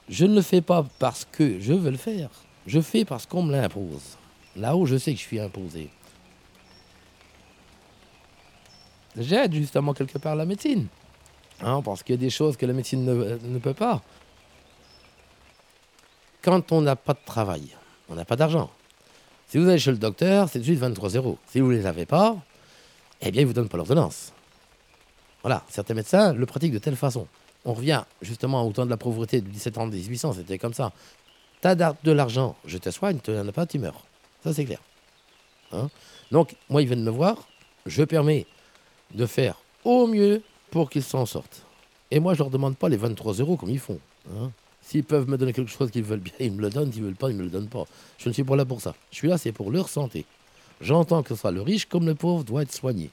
Je 0.08 0.26
ne 0.26 0.36
le 0.36 0.42
fais 0.42 0.62
pas 0.62 0.86
parce 1.00 1.26
que 1.30 1.60
je 1.60 1.74
veux 1.74 1.92
le 1.92 1.98
faire. 1.98 2.30
Je 2.66 2.80
fais 2.80 3.06
parce 3.06 3.26
qu'on 3.26 3.44
me 3.44 3.52
l'impose. 3.52 4.18
Là-haut, 4.56 4.86
je 4.86 4.98
sais 4.98 5.14
que 5.14 5.20
je 5.20 5.24
suis 5.24 5.40
imposé. 5.40 5.90
J'aide 9.18 9.54
justement 9.54 9.94
quelque 9.94 10.18
part 10.18 10.36
la 10.36 10.46
médecine. 10.46 10.88
Hein, 11.62 11.82
parce 11.84 12.04
qu'il 12.04 12.16
y 12.16 12.18
a 12.18 12.22
des 12.22 12.30
choses 12.30 12.58
que 12.58 12.66
la 12.66 12.74
médecine 12.74 13.06
ne, 13.06 13.60
peut 13.60 13.74
pas. 13.74 14.02
Quand 16.42 16.72
on 16.72 16.82
n'a 16.82 16.96
pas 16.96 17.14
de 17.14 17.20
travail, 17.26 17.76
on 18.10 18.16
n'a 18.16 18.26
pas 18.26 18.36
d'argent. 18.36 18.70
Si 19.48 19.58
vous 19.58 19.68
allez 19.68 19.80
chez 19.80 19.92
le 19.92 19.98
docteur, 19.98 20.50
c'est 20.50 20.60
de 20.60 20.64
suite 20.64 20.80
23 20.80 21.10
euros. 21.12 21.38
Si 21.48 21.60
vous 21.60 21.70
ne 21.70 21.76
les 21.76 21.86
avez 21.86 22.06
pas, 22.06 22.38
eh 23.22 23.32
bien, 23.32 23.42
ils 23.42 23.46
ne 23.46 23.48
vous 23.50 23.54
donnent 23.54 23.70
pas 23.70 23.78
l'ordonnance. 23.78 24.34
Voilà, 25.44 25.64
certains 25.70 25.94
médecins 25.94 26.34
le 26.34 26.46
pratiquent 26.46 26.74
de 26.74 26.80
telle 26.80 26.96
façon. 26.96 27.28
On 27.66 27.74
revient 27.74 28.04
justement 28.22 28.66
au 28.66 28.72
temps 28.72 28.86
de 28.86 28.90
la 28.90 28.98
pauvreté 28.98 29.42
de 29.42 29.48
17 29.48 29.78
ans, 29.78 29.88
1800, 29.88 30.34
c'était 30.34 30.58
comme 30.58 30.74
ça. 30.74 30.92
T'as 31.62 31.76
de 31.76 32.12
l'argent, 32.12 32.56
je 32.66 32.78
te 32.78 32.90
soigne, 32.90 33.20
tu 33.24 33.32
n'en 33.32 33.48
as 33.48 33.52
pas, 33.52 33.66
tu 33.68 33.78
meurs. 33.78 34.04
Ça, 34.44 34.54
c'est 34.54 34.66
clair. 34.66 34.80
Hein? 35.72 35.90
Donc, 36.32 36.56
moi, 36.70 36.82
ils 36.82 36.88
viennent 36.88 37.04
me 37.04 37.12
voir, 37.12 37.48
je 37.86 38.04
permets 38.04 38.48
de 39.14 39.26
faire 39.26 39.60
au 39.84 40.08
mieux 40.08 40.42
pour 40.72 40.90
qu'ils 40.90 41.04
s'en 41.04 41.26
sortent. 41.26 41.64
Et 42.10 42.20
moi, 42.20 42.34
je 42.34 42.40
leur 42.40 42.50
demande 42.50 42.76
pas 42.78 42.90
les 42.90 42.98
23 42.98 43.34
euros 43.36 43.58
comme 43.58 43.70
ils 43.70 43.80
font. 43.80 44.00
hein. 44.36 44.52
S'ils 44.82 45.04
peuvent 45.04 45.30
me 45.30 45.38
donner 45.38 45.54
quelque 45.54 45.70
chose 45.72 45.92
qu'ils 45.92 46.04
veulent 46.04 46.20
bien, 46.20 46.34
ils 46.40 46.52
me 46.52 46.62
le 46.62 46.70
donnent. 46.72 46.92
S'ils 46.92 47.04
veulent 47.04 47.16
pas, 47.16 47.30
ils 47.30 47.36
me 47.36 47.44
le 47.44 47.50
donnent 47.50 47.68
pas. 47.70 47.84
Je 48.18 48.28
ne 48.28 48.34
suis 48.34 48.44
pas 48.44 48.56
là 48.56 48.66
pour 48.66 48.82
ça. 48.82 48.96
Je 49.12 49.18
suis 49.18 49.28
là, 49.28 49.38
c'est 49.38 49.52
pour 49.52 49.70
leur 49.72 49.88
santé. 49.88 50.26
J'entends 50.82 51.22
que 51.22 51.30
ce 51.30 51.36
soit 51.36 51.52
le 51.52 51.62
riche 51.62 51.86
comme 51.86 52.08
le 52.08 52.16
pauvre 52.16 52.44
doit 52.44 52.64
être 52.64 52.74
soigné. 52.74 53.12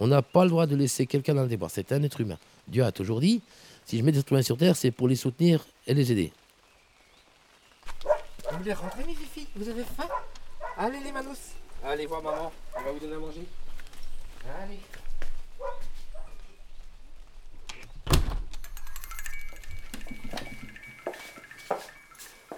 On 0.00 0.06
n'a 0.06 0.22
pas 0.22 0.44
le 0.44 0.50
droit 0.50 0.66
de 0.66 0.74
laisser 0.74 1.06
quelqu'un 1.06 1.34
dans 1.34 1.42
le 1.42 1.48
débat. 1.48 1.68
C'est 1.68 1.92
un 1.92 2.02
être 2.02 2.20
humain. 2.22 2.38
Dieu 2.66 2.82
a 2.82 2.90
toujours 2.90 3.20
dit 3.20 3.42
si 3.84 3.98
je 3.98 4.02
mets 4.02 4.12
des 4.12 4.20
êtres 4.20 4.32
humains 4.32 4.42
sur 4.42 4.56
terre, 4.56 4.74
c'est 4.76 4.90
pour 4.90 5.08
les 5.08 5.16
soutenir 5.16 5.66
et 5.86 5.92
les 5.94 6.10
aider. 6.10 6.32
Vous 8.50 8.58
voulez 8.58 8.72
rentrer, 8.72 9.04
mes 9.04 9.14
filles 9.14 9.46
Vous 9.54 9.68
avez 9.68 9.84
faim? 9.84 10.08
Allez, 10.76 11.00
les 11.00 11.12
manos 11.12 11.38
Allez 11.84 12.06
voir 12.06 12.22
maman, 12.22 12.52
on 12.76 12.82
va 12.82 12.92
vous 12.92 12.98
donner 12.98 13.14
à 13.14 13.18
manger. 13.18 13.46
Allez 14.62 14.78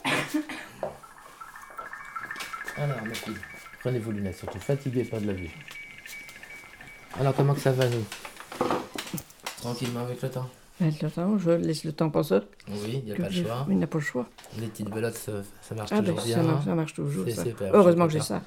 Alors, 2.76 3.02
mes 3.02 3.14
filles, 3.14 3.36
prenez 3.80 3.98
vos 3.98 4.10
lunettes, 4.12 4.38
surtout 4.38 4.58
fatiguez 4.58 5.04
pas 5.04 5.20
de 5.20 5.26
la 5.26 5.32
vue. 5.34 5.50
Alors, 7.20 7.34
comment 7.34 7.54
que 7.54 7.60
ça 7.60 7.72
va, 7.72 7.86
nous 7.88 8.04
Tranquillement 9.60 10.00
avec 10.00 10.20
le 10.22 10.30
temps 10.30 10.48
Ben, 10.80 10.92
le 11.00 11.10
temps, 11.10 11.38
je 11.38 11.50
laisse 11.50 11.84
le 11.84 11.92
temps 11.92 12.10
passer. 12.10 12.40
Oui, 12.68 13.00
il 13.02 13.04
n'y 13.04 13.12
a 13.12 13.14
que 13.16 13.22
pas 13.22 13.28
le 13.28 13.34
choix. 13.44 13.66
Il 13.70 13.78
n'a 13.78 13.86
pas 13.86 13.98
le 13.98 14.04
choix. 14.04 14.26
Les 14.58 14.66
petites 14.66 14.90
belotes, 14.90 15.14
ça, 15.16 15.32
ça 15.60 15.74
marche 15.74 15.90
Ah, 15.92 16.00
ben, 16.00 16.06
toujours 16.14 16.24
bien. 16.24 16.36
ça, 16.36 16.42
marche, 16.42 16.64
ça 16.64 16.74
marche 16.74 16.94
toujours. 16.94 17.28
Ça. 17.28 17.44
super, 17.44 17.74
Heureusement 17.74 18.06
que 18.06 18.12
j'ai 18.12 18.20
ça. 18.20 18.42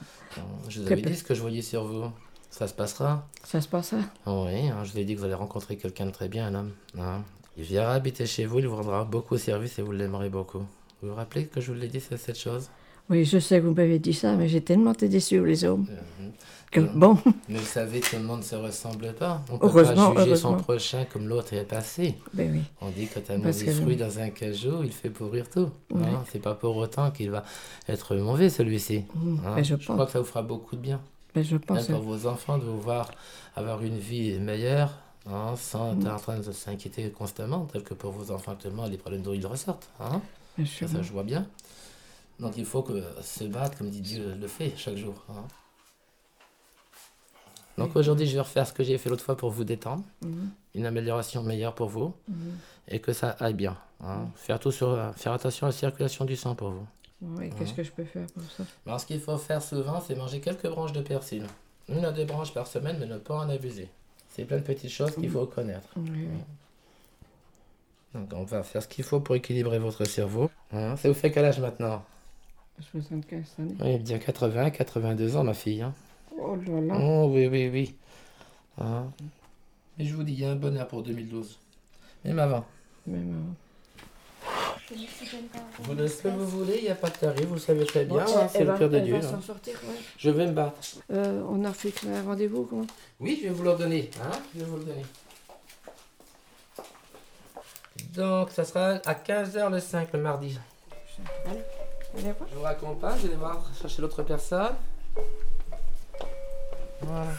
Je 0.67 0.81
vous 0.81 0.91
avais 0.91 1.01
dit 1.01 1.15
ce 1.15 1.23
que 1.23 1.33
je 1.33 1.41
voyais 1.41 1.61
sur 1.61 1.85
vous. 1.85 2.05
Ça 2.49 2.67
se 2.67 2.73
passera 2.73 3.27
Ça 3.43 3.59
se 3.59 3.67
passe, 3.67 3.93
hein 3.93 4.09
Oui, 4.25 4.69
hein, 4.69 4.83
je 4.83 4.91
vous 4.93 4.99
ai 4.99 5.03
dit 5.05 5.13
que 5.15 5.19
vous 5.19 5.25
allez 5.25 5.33
rencontrer 5.33 5.75
quelqu'un 5.77 6.05
de 6.05 6.11
très 6.11 6.29
bien, 6.29 6.47
un 6.47 6.55
homme. 6.55 6.71
hein. 6.97 7.21
Il 7.57 7.63
viendra 7.63 7.93
habiter 7.93 8.25
chez 8.25 8.45
vous, 8.45 8.59
il 8.59 8.67
vous 8.67 8.75
rendra 8.75 9.05
beaucoup 9.05 9.37
service 9.37 9.79
et 9.79 9.81
vous 9.81 9.91
l'aimerez 9.93 10.29
beaucoup. 10.29 10.65
Vous 11.01 11.09
vous 11.09 11.15
rappelez 11.15 11.47
que 11.47 11.61
je 11.61 11.71
vous 11.71 11.77
l'ai 11.79 11.87
dit, 11.87 12.01
c'est 12.01 12.17
cette 12.17 12.37
chose? 12.39 12.69
Oui, 13.09 13.23
je 13.25 13.37
sais 13.39 13.59
que 13.59 13.65
vous 13.65 13.73
m'avez 13.73 13.99
dit 13.99 14.13
ça, 14.13 14.35
mais 14.35 14.47
j'ai 14.47 14.61
tellement 14.61 14.93
été 14.93 15.07
déçue, 15.07 15.45
les 15.45 15.63
hommes. 15.63 15.85
Que, 16.71 16.79
Mhm. 16.81 16.89
bon, 16.99 17.17
Mais 17.47 17.59
vous 17.59 17.65
savez, 17.65 18.01
tout 18.01 18.15
le 18.17 18.23
monde 18.23 18.39
ne 18.39 18.43
se 18.43 18.55
ressemble 18.55 19.13
pas. 19.13 19.41
On 19.49 19.57
peut 19.59 19.67
Heureusement, 19.67 20.11
pas 20.11 20.23
juger 20.23 20.35
son 20.35 20.57
prochain 20.57 21.05
comme 21.05 21.27
l'autre 21.27 21.53
est 21.53 21.63
passé. 21.63 22.15
ben 22.33 22.51
oui. 22.51 22.61
On 22.81 22.89
dit 22.89 23.07
que 23.07 23.19
un 23.19 23.39
Parce 23.39 23.59
mauvais 23.59 23.65
que- 23.65 23.71
fruit 23.71 23.95
dans 23.95 24.19
un 24.19 24.29
cajou, 24.29 24.83
il 24.83 24.91
fait 24.91 25.09
pourrir 25.11 25.49
tout. 25.49 25.69
Ouais. 25.91 26.01
hein. 26.03 26.23
C'est 26.31 26.41
pas 26.41 26.55
pour 26.55 26.75
autant 26.75 27.11
qu'il 27.11 27.29
va 27.31 27.43
être 27.87 28.15
mauvais 28.15 28.49
celui-ci. 28.49 29.03
Hein. 29.15 29.53
Ben, 29.55 29.63
je 29.63 29.75
crois 29.75 30.05
que 30.05 30.11
ça 30.11 30.19
vous 30.19 30.25
fera 30.25 30.41
beaucoup 30.41 30.75
de 30.75 30.81
bien. 30.81 30.99
Ben, 31.33 31.43
je 31.45 31.55
pense. 31.55 31.87
Même 31.87 31.99
pour 32.01 32.07
vos 32.07 32.27
enfants, 32.27 32.57
de 32.57 32.63
vous 32.65 32.81
voir 32.81 33.11
avoir 33.55 33.81
une 33.83 33.97
vie 33.99 34.37
meilleure, 34.39 34.91
hein, 35.31 35.53
sans 35.55 35.93
Mm. 35.93 36.01
être 36.01 36.11
en 36.13 36.17
train 36.17 36.39
de 36.39 36.51
s'inquiéter 36.51 37.09
constamment, 37.11 37.67
tel 37.71 37.83
que 37.83 37.93
pour 37.93 38.11
vos 38.11 38.31
enfants 38.33 38.51
actuellement, 38.53 38.85
les 38.87 38.97
problèmes 38.97 39.21
d'eau, 39.21 39.33
ils 39.33 39.45
ressortent. 39.47 39.87
Hein. 40.01 40.19
Ben, 40.57 40.65
Ça, 40.65 40.71
sûrement. 40.73 40.93
ça, 40.95 41.01
je 41.03 41.11
vois 41.13 41.23
bien. 41.23 41.45
Donc 42.39 42.57
il 42.57 42.65
faut 42.65 42.83
que 42.83 43.01
se 43.21 43.43
battre, 43.45 43.77
comme 43.77 43.89
dit 43.89 44.01
Dieu 44.01 44.35
le 44.39 44.47
fait 44.47 44.73
chaque 44.75 44.97
jour. 44.97 45.23
hein. 45.29 45.43
Donc 47.77 47.95
aujourd'hui, 47.97 48.25
je 48.25 48.35
vais 48.35 48.39
refaire 48.41 48.65
ce 48.65 48.71
que 48.73 48.83
j'ai 48.83 48.97
fait 48.97 49.09
l'autre 49.09 49.23
fois 49.23 49.35
pour 49.35 49.49
vous 49.51 49.63
détendre, 49.65 50.03
Mhm. 50.21 50.49
une 50.75 50.85
amélioration 50.85 51.43
meilleure 51.43 51.75
pour 51.75 51.89
vous, 51.89 52.13
Mhm. 52.27 52.57
et 52.87 52.99
que 52.99 53.11
ça 53.13 53.31
aille 53.39 53.53
bien. 53.53 53.77
hein. 54.01 54.27
Faire, 54.35 54.59
tout 54.59 54.71
sur, 54.71 55.13
faire 55.17 55.33
attention 55.33 55.67
à 55.67 55.69
la 55.69 55.75
circulation 55.75 56.23
du 56.25 56.35
sang 56.35 56.55
pour 56.55 56.69
vous. 56.69 56.87
Oui, 57.21 57.49
qu'est-ce 57.57 57.73
que 57.73 57.83
je 57.83 57.91
peux 57.91 58.03
faire 58.05 58.27
pour 58.27 58.43
ça? 58.57 58.63
Alors, 58.85 58.99
ce 58.99 59.05
qu'il 59.05 59.19
faut 59.19 59.37
faire 59.37 59.61
souvent, 59.61 59.99
c'est 60.01 60.15
manger 60.15 60.39
quelques 60.41 60.67
branches 60.69 60.91
de 60.93 61.01
persil. 61.01 61.45
Une 61.89 62.03
à 62.05 62.11
deux 62.11 62.25
branches 62.25 62.53
par 62.53 62.67
semaine, 62.67 62.97
mais 62.99 63.05
ne 63.07 63.17
pas 63.17 63.35
en 63.35 63.49
abuser. 63.49 63.89
C'est 64.29 64.43
plein 64.45 64.57
de 64.57 64.63
petites 64.63 64.91
choses 64.91 65.15
qu'il 65.15 65.29
faut 65.29 65.45
connaître. 65.45 65.87
Donc, 68.13 68.31
on 68.33 68.43
va 68.43 68.63
faire 68.63 68.81
ce 68.83 68.87
qu'il 68.87 69.03
faut 69.03 69.19
pour 69.19 69.35
équilibrer 69.35 69.79
votre 69.79 70.05
cerveau. 70.05 70.49
Hein, 70.71 70.95
ça 70.97 71.07
vous 71.09 71.13
fait 71.15 71.31
quel 71.31 71.45
âge 71.45 71.59
maintenant? 71.59 72.03
75 72.91 73.43
années. 73.59 73.75
Oui, 73.81 73.97
bien 73.99 74.17
80, 74.19 74.69
82 74.71 75.37
ans, 75.37 75.43
ma 75.43 75.53
fille. 75.53 75.81
hein. 75.81 75.93
Oh 76.37 76.55
là 76.55 76.81
là. 76.81 76.95
Oh, 76.99 77.29
oui, 77.33 77.47
oui, 77.47 77.69
oui. 77.71 77.95
Hein. 78.77 79.05
Mais 79.97 80.05
je 80.05 80.13
vous 80.15 80.23
dis, 80.23 80.33
il 80.33 80.39
y 80.41 80.45
a 80.45 80.51
un 80.51 80.55
bonheur 80.55 80.87
pour 80.87 81.01
2012. 81.03 81.57
Même 82.25 82.39
avant. 82.39 82.65
Même 83.07 83.29
avant. 83.31 83.55
Vous 85.79 85.95
faites 85.95 86.07
ce 86.09 86.21
que 86.23 86.27
vous 86.27 86.45
voulez, 86.47 86.77
il 86.79 86.83
n'y 86.83 86.89
a 86.89 86.95
pas 86.95 87.09
de 87.09 87.15
tarif, 87.15 87.45
vous 87.45 87.57
savez 87.57 87.85
très 87.85 88.05
bien. 88.05 88.23
Bon, 88.23 88.37
hein, 88.37 88.47
c'est 88.47 88.59
elle 88.59 88.67
le 88.67 88.77
cœur 88.77 88.89
de 88.89 88.97
elle 88.97 89.03
Dieu. 89.05 89.17
va 89.17 89.27
hein. 89.27 89.31
s'en 89.31 89.41
sortir, 89.41 89.73
ouais. 89.87 89.95
Je 90.17 90.29
vais 90.29 90.45
me 90.45 90.51
battre. 90.51 90.77
Euh, 91.11 91.41
on 91.49 91.63
a 91.63 91.73
fixé 91.73 92.07
un 92.09 92.21
rendez-vous, 92.23 92.65
comment? 92.65 92.85
Oui, 93.19 93.39
je 93.41 93.47
vais 93.47 93.53
vous 93.53 93.63
le 93.63 93.73
donner. 93.75 94.11
Hein 94.21 94.37
je 94.53 94.59
vais 94.59 94.65
vous 94.65 94.77
le 94.77 94.83
donner. 94.83 95.05
Donc, 98.13 98.51
ça 98.51 98.63
sera 98.63 98.99
à 99.05 99.13
15h 99.13 99.71
le 99.71 99.79
5 99.79 100.13
le 100.13 100.19
mardi. 100.19 100.59
Je 102.17 102.55
vous 102.55 102.61
raccompagne, 102.61 103.19
je 103.21 103.27
vais 103.27 103.35
voir 103.35 103.63
chercher 103.79 104.01
l'autre 104.01 104.23
personne. 104.23 104.75
Voilà. 107.01 107.31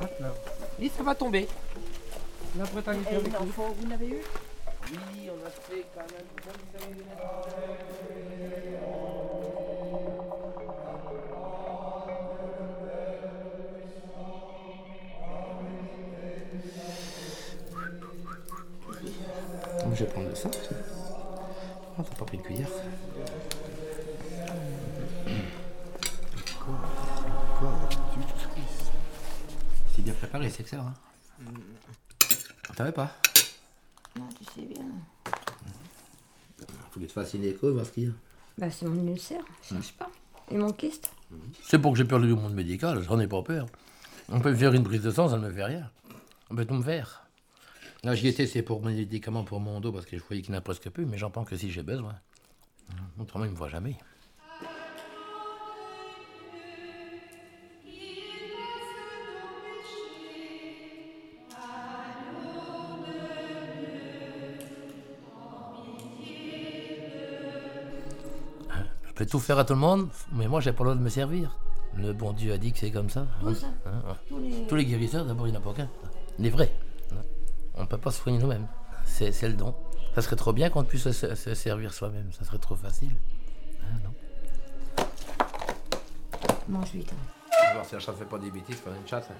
Hop 0.00 0.10
là. 0.20 0.34
Oui, 0.78 0.90
ça 0.96 1.02
va 1.02 1.14
tomber. 1.14 1.48
La 2.58 2.64
Bretagne 2.64 3.02
est 3.10 3.14
avec 3.14 3.40
nous. 3.40 3.52
vous 3.56 3.86
n'avez 3.86 4.08
eu 4.08 4.22
Oui, 4.90 5.30
on 5.30 5.46
a 5.46 5.50
fait 5.50 5.84
quand 5.94 6.00
même. 6.00 6.26
Je 19.94 20.04
vais 20.04 20.10
prendre 20.10 20.36
ça. 20.36 20.50
Ah, 21.98 22.02
t'as 22.02 22.16
pas 22.16 22.24
pris 22.26 22.36
de 22.38 22.42
cuillère. 22.42 22.68
C'est 29.94 30.02
bien 30.02 30.12
préparé, 30.14 30.50
c'est 30.50 30.62
que 30.62 30.68
ça. 30.68 30.80
Hein 30.80 30.94
On 32.68 32.92
pas. 32.92 33.10
Non, 34.18 34.28
tu 34.38 34.44
sais 34.44 34.66
bien. 34.66 34.84
Faut 36.90 37.00
que 37.00 37.06
tu 37.06 37.12
fasses 37.12 37.34
une 37.34 37.44
écho, 37.44 37.72
voir 37.72 37.86
ce 37.86 37.92
qu'il 37.92 38.04
y 38.04 38.06
a. 38.08 38.12
Bah, 38.58 38.70
c'est 38.70 38.86
mon 38.86 39.06
ulcère, 39.06 39.42
je 39.62 39.74
cherche 39.74 39.92
pas. 39.92 40.10
Et 40.50 40.56
mon 40.56 40.72
kyste 40.72 41.10
C'est 41.62 41.78
pour 41.78 41.92
que 41.92 41.98
j'ai 41.98 42.04
peur 42.04 42.20
du 42.20 42.28
monde 42.28 42.54
médical, 42.54 43.02
j'en 43.02 43.18
ai 43.20 43.26
pas 43.26 43.42
peur. 43.42 43.66
On 44.28 44.40
peut 44.40 44.50
me 44.50 44.56
faire 44.56 44.72
une 44.72 44.84
prise 44.84 45.02
de 45.02 45.10
sang, 45.10 45.28
ça 45.28 45.36
ne 45.36 45.46
me 45.46 45.52
fait 45.52 45.64
rien. 45.64 45.90
On 46.50 46.56
peut 46.56 46.64
tout 46.64 46.74
me 46.74 46.82
faire. 46.82 47.25
Là, 48.06 48.14
j'y 48.14 48.28
étais, 48.28 48.46
c'est 48.46 48.62
pour 48.62 48.84
mes 48.84 48.94
médicaments 48.94 49.42
pour 49.42 49.58
mon 49.58 49.80
dos, 49.80 49.90
parce 49.90 50.06
que 50.06 50.16
je 50.16 50.22
voyais 50.22 50.40
qu'il 50.40 50.52
n'y 50.52 50.56
en 50.56 50.60
a 50.60 50.62
presque 50.62 50.88
plus, 50.90 51.06
mais 51.06 51.18
j'en 51.18 51.28
prends 51.28 51.42
que 51.42 51.56
si 51.56 51.72
j'ai 51.72 51.82
besoin. 51.82 52.14
Autrement, 53.18 53.44
il 53.44 53.48
ne 53.48 53.52
me 53.54 53.58
voit 53.58 53.68
jamais. 53.68 53.96
Je 69.04 69.12
peux 69.16 69.26
tout 69.26 69.40
faire 69.40 69.58
à 69.58 69.64
tout 69.64 69.72
le 69.72 69.80
monde, 69.80 70.08
mais 70.30 70.46
moi, 70.46 70.60
j'ai 70.60 70.70
pas 70.72 70.84
le 70.84 70.90
droit 70.90 70.94
de 70.94 71.02
me 71.02 71.08
servir. 71.08 71.58
Le 71.96 72.12
bon 72.12 72.32
Dieu 72.32 72.52
a 72.52 72.58
dit 72.58 72.70
que 72.70 72.78
c'est 72.78 72.92
comme 72.92 73.10
ça. 73.10 73.26
Hein, 73.42 73.46
ouais. 73.48 74.14
Tous 74.28 74.38
les... 74.38 74.66
Tous 74.68 74.76
les 74.76 74.84
guérisseurs, 74.84 75.24
d'abord, 75.24 75.48
il 75.48 75.50
n'y 75.50 75.56
en 75.56 75.60
a 75.60 75.64
pas 75.64 75.74
qu'un. 75.74 75.90
Les 76.38 76.50
vrais. 76.50 76.72
On 77.86 77.88
ne 77.88 77.96
peut 77.98 78.02
pas 78.02 78.10
se 78.10 78.20
soigner 78.20 78.38
nous-mêmes. 78.40 78.66
C'est 79.04 79.30
le 79.42 79.52
don. 79.52 79.72
Ça 80.16 80.20
serait 80.20 80.34
trop 80.34 80.52
bien 80.52 80.70
qu'on 80.70 80.82
puisse 80.82 81.08
se, 81.08 81.34
se 81.36 81.54
servir 81.54 81.94
soi-même. 81.94 82.32
Ça 82.32 82.44
serait 82.44 82.58
trop 82.58 82.74
facile. 82.74 83.12
Hein, 83.80 84.00
non 84.02 85.04
Mange 86.68 86.90
vite. 86.90 87.12
hein. 87.12 87.46
On 87.62 87.66
va 87.68 87.72
voir 87.74 87.84
si 87.86 87.94
la 87.94 88.00
chatte 88.00 88.16
ne 88.16 88.24
fait 88.24 88.28
pas 88.28 88.38
des 88.38 88.50
bêtises, 88.50 88.82
a 88.84 88.90
une 88.90 89.06
chatte. 89.06 89.30
Hein. 89.30 89.36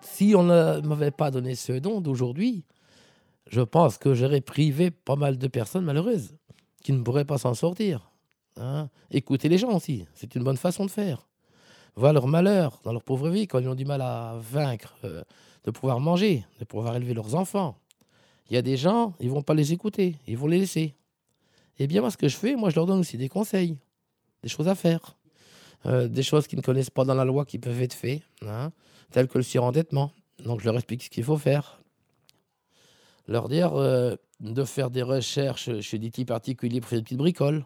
Si 0.00 0.34
on 0.36 0.42
ne 0.42 0.80
m'avait 0.80 1.10
pas 1.10 1.30
donné 1.30 1.54
ce 1.54 1.72
don 1.72 2.00
d'aujourd'hui, 2.00 2.64
je 3.46 3.60
pense 3.60 3.98
que 3.98 4.14
j'aurais 4.14 4.40
privé 4.40 4.90
pas 4.90 5.16
mal 5.16 5.38
de 5.38 5.46
personnes 5.48 5.84
malheureuses 5.84 6.36
qui 6.82 6.92
ne 6.92 7.02
pourraient 7.02 7.24
pas 7.24 7.38
s'en 7.38 7.54
sortir. 7.54 8.10
hein. 8.56 8.88
Écouter 9.10 9.48
les 9.48 9.58
gens 9.58 9.74
aussi, 9.76 10.06
c'est 10.14 10.34
une 10.34 10.44
bonne 10.44 10.56
façon 10.56 10.84
de 10.86 10.90
faire. 10.90 11.26
Voir 11.96 12.12
leur 12.12 12.26
malheur 12.26 12.80
dans 12.84 12.92
leur 12.92 13.02
pauvre 13.04 13.30
vie, 13.30 13.46
quand 13.46 13.60
ils 13.60 13.68
ont 13.68 13.74
du 13.74 13.84
mal 13.84 14.02
à 14.02 14.36
vaincre, 14.40 14.96
euh, 15.04 15.22
de 15.64 15.70
pouvoir 15.70 16.00
manger, 16.00 16.44
de 16.58 16.64
pouvoir 16.64 16.96
élever 16.96 17.14
leurs 17.14 17.34
enfants. 17.34 17.78
Il 18.50 18.54
y 18.54 18.56
a 18.56 18.62
des 18.62 18.76
gens, 18.76 19.14
ils 19.20 19.30
vont 19.30 19.42
pas 19.42 19.54
les 19.54 19.72
écouter, 19.72 20.16
ils 20.26 20.36
vont 20.36 20.48
les 20.48 20.58
laisser. 20.58 20.94
Eh 21.78 21.86
bien, 21.86 22.00
moi, 22.00 22.10
ce 22.10 22.16
que 22.16 22.28
je 22.28 22.36
fais, 22.36 22.56
moi, 22.56 22.70
je 22.70 22.76
leur 22.76 22.86
donne 22.86 23.00
aussi 23.00 23.16
des 23.16 23.28
conseils, 23.28 23.76
des 24.42 24.48
choses 24.48 24.68
à 24.68 24.74
faire, 24.74 25.16
euh, 25.86 26.08
des 26.08 26.22
choses 26.22 26.46
qu'ils 26.46 26.58
ne 26.58 26.62
connaissent 26.62 26.90
pas 26.90 27.04
dans 27.04 27.14
la 27.14 27.24
loi 27.24 27.44
qui 27.44 27.58
peuvent 27.58 27.80
être 27.80 27.94
faites, 27.94 28.22
hein, 28.42 28.72
telles 29.10 29.28
que 29.28 29.38
le 29.38 29.44
surendettement. 29.44 30.12
Donc, 30.44 30.60
je 30.60 30.66
leur 30.66 30.74
explique 30.74 31.02
ce 31.04 31.10
qu'il 31.10 31.24
faut 31.24 31.38
faire. 31.38 31.80
Leur 33.26 33.48
dire 33.48 33.74
euh, 33.74 34.16
de 34.40 34.64
faire 34.64 34.90
des 34.90 35.02
recherches 35.02 35.80
chez 35.80 35.98
des 35.98 36.10
petits 36.10 36.24
particuliers 36.24 36.80
pour 36.80 36.90
faire 36.90 36.98
des 36.98 37.04
petites 37.04 37.18
bricoles. 37.18 37.64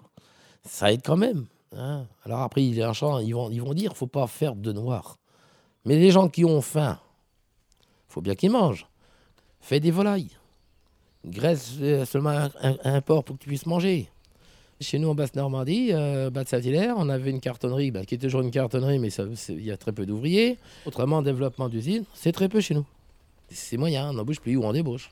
Ça 0.64 0.92
aide 0.92 1.02
quand 1.04 1.16
même. 1.16 1.46
hein. 1.76 2.06
Alors, 2.24 2.40
après, 2.40 2.80
un 2.80 2.92
champ, 2.92 3.18
ils 3.18 3.34
vont, 3.34 3.50
ils 3.50 3.62
vont 3.62 3.74
dire 3.74 3.96
faut 3.96 4.06
pas 4.06 4.26
faire 4.26 4.54
de 4.54 4.72
noir. 4.72 5.18
Mais 5.84 5.96
les 5.96 6.10
gens 6.10 6.28
qui 6.28 6.44
ont 6.44 6.60
faim, 6.60 6.98
faut 8.08 8.20
bien 8.20 8.34
qu'ils 8.34 8.50
mangent. 8.50 8.86
Fais 9.60 9.80
des 9.80 9.90
volailles. 9.90 10.30
Graisse 11.24 11.74
euh, 11.80 12.04
seulement 12.04 12.48
un, 12.62 13.00
porc 13.00 13.24
pour 13.24 13.36
que 13.36 13.42
tu 13.42 13.48
puisses 13.48 13.66
manger. 13.66 14.08
Chez 14.80 14.98
nous 15.00 15.08
en 15.08 15.14
Basse-Normandie, 15.14 15.90
euh, 15.92 16.30
bas 16.30 16.44
de 16.44 16.48
Saint-Hilaire, 16.48 16.94
on 16.96 17.08
avait 17.08 17.30
une 17.30 17.40
cartonnerie, 17.40 17.90
bah, 17.90 18.04
qui 18.04 18.14
est 18.14 18.18
toujours 18.18 18.42
une 18.42 18.52
cartonnerie, 18.52 19.00
mais 19.00 19.08
il 19.08 19.64
y 19.64 19.72
a 19.72 19.76
très 19.76 19.90
peu 19.90 20.06
d'ouvriers. 20.06 20.56
Autrement, 20.86 21.20
développement 21.20 21.68
d'usine, 21.68 22.04
c'est 22.14 22.30
très 22.30 22.48
peu 22.48 22.60
chez 22.60 22.74
nous. 22.74 22.86
C'est 23.50 23.76
moyen, 23.76 24.10
on 24.10 24.12
n'embauche 24.12 24.40
plus 24.40 24.56
ou 24.56 24.62
on 24.64 24.72
débauche. 24.72 25.10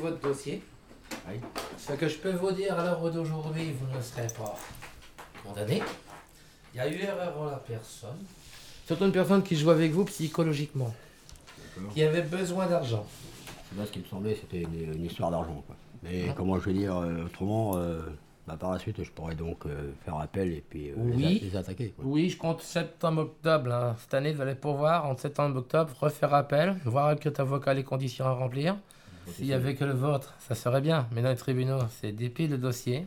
Votre 0.00 0.20
dossier. 0.20 0.62
Oui. 1.28 1.34
Ce 1.78 1.92
que 1.92 2.08
je 2.08 2.16
peux 2.16 2.32
vous 2.32 2.50
dire 2.50 2.78
à 2.78 2.82
l'heure 2.84 3.10
d'aujourd'hui, 3.10 3.72
vous 3.78 3.94
ne 3.96 4.00
serez 4.02 4.26
pas 4.28 4.56
condamné. 5.44 5.82
Il 6.74 6.78
y 6.78 6.80
a 6.80 6.88
eu 6.88 6.96
erreur 7.02 7.38
en 7.38 7.44
la 7.46 7.56
personne. 7.58 8.16
Surtout 8.86 9.04
une 9.04 9.12
personne 9.12 9.42
qui 9.42 9.54
joue 9.54 9.70
avec 9.70 9.92
vous 9.92 10.04
psychologiquement. 10.06 10.92
Qui 11.92 12.02
avait 12.02 12.22
besoin 12.22 12.66
d'argent. 12.66 13.06
Là, 13.76 13.84
ce 13.84 13.92
qui 13.92 13.98
me 13.98 14.04
semblait, 14.06 14.34
c'était 14.40 14.62
une, 14.62 14.94
une 14.94 15.04
histoire 15.04 15.30
d'argent. 15.30 15.62
quoi. 15.66 15.76
Mais 16.02 16.26
Ah. 16.30 16.34
comment 16.36 16.58
je 16.58 16.64
vais 16.64 16.72
dire 16.72 16.96
euh, 16.96 17.26
autrement, 17.26 17.76
euh, 17.76 18.00
bah, 18.46 18.56
par 18.58 18.72
la 18.72 18.78
suite, 18.78 19.02
je 19.04 19.10
pourrais 19.10 19.34
donc 19.34 19.66
euh, 19.66 19.92
faire 20.04 20.16
appel 20.18 20.52
et 20.52 20.64
puis 20.68 20.90
euh, 20.90 20.94
les, 21.10 21.16
Oui. 21.16 21.38
a- 21.42 21.44
les 21.44 21.56
attaquer. 21.56 21.90
quoi. 21.90 22.04
Oui, 22.06 22.30
je 22.30 22.38
compte 22.38 22.62
septembre-octobre. 22.62 23.70
hein. 23.72 23.96
Cette 24.00 24.14
année, 24.14 24.32
vous 24.32 24.40
allez 24.40 24.54
pouvoir, 24.54 25.04
en 25.06 25.16
septembre-octobre, 25.16 25.92
refaire 26.00 26.32
appel, 26.34 26.76
voir 26.84 27.06
avec 27.06 27.24
votre 27.24 27.40
avocat 27.40 27.74
les 27.74 27.84
conditions 27.84 28.24
à 28.24 28.32
remplir. 28.32 28.76
S'il 29.32 29.46
y 29.46 29.52
avait 29.52 29.74
que 29.74 29.84
le 29.84 29.92
vôtre, 29.92 30.34
ça 30.38 30.54
serait 30.54 30.80
bien. 30.80 31.06
Mais 31.12 31.22
dans 31.22 31.30
les 31.30 31.36
tribunaux, 31.36 31.80
c'est 32.00 32.12
des 32.12 32.28
piles 32.30 32.50
de 32.50 32.56
dossiers. 32.56 33.06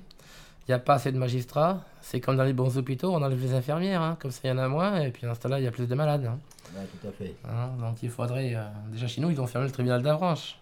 Il 0.67 0.71
n'y 0.71 0.73
a 0.75 0.79
pas 0.79 0.95
assez 0.95 1.11
de 1.11 1.17
magistrats. 1.17 1.81
C'est 2.01 2.19
comme 2.19 2.35
dans 2.37 2.43
les 2.43 2.53
bons 2.53 2.77
hôpitaux, 2.77 3.11
on 3.13 3.21
enlève 3.23 3.41
les 3.41 3.53
infirmières. 3.53 4.01
hein. 4.01 4.17
Comme 4.21 4.31
ça, 4.31 4.41
il 4.43 4.47
y 4.49 4.51
en 4.51 4.57
a 4.57 4.67
moins. 4.67 5.01
Et 5.01 5.11
puis, 5.11 5.25
dans 5.25 5.33
ce 5.33 5.39
temps-là, 5.41 5.59
il 5.59 5.63
y 5.63 5.67
a 5.67 5.71
plus 5.71 5.87
de 5.87 5.95
malades. 5.95 6.25
hein. 6.25 6.37
Ouais, 6.75 6.85
tout 6.85 7.07
à 7.07 7.11
fait. 7.11 7.35
Hein, 7.45 7.69
Donc, 7.79 8.03
il 8.03 8.09
faudrait. 8.09 8.53
euh, 8.55 8.63
Déjà, 8.91 9.07
chez 9.07 9.21
nous, 9.21 9.31
ils 9.31 9.41
ont 9.41 9.47
fermé 9.47 9.65
le 9.67 9.73
tribunal 9.73 10.03
d'Avranches. 10.03 10.59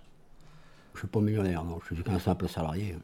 Je 0.94 1.00
suis 1.00 1.08
pas 1.08 1.20
millionnaire, 1.20 1.64
non. 1.66 1.80
Je 1.90 1.94
suis 1.96 2.04
qu'un 2.04 2.20
simple 2.20 2.48
salarié. 2.48 2.96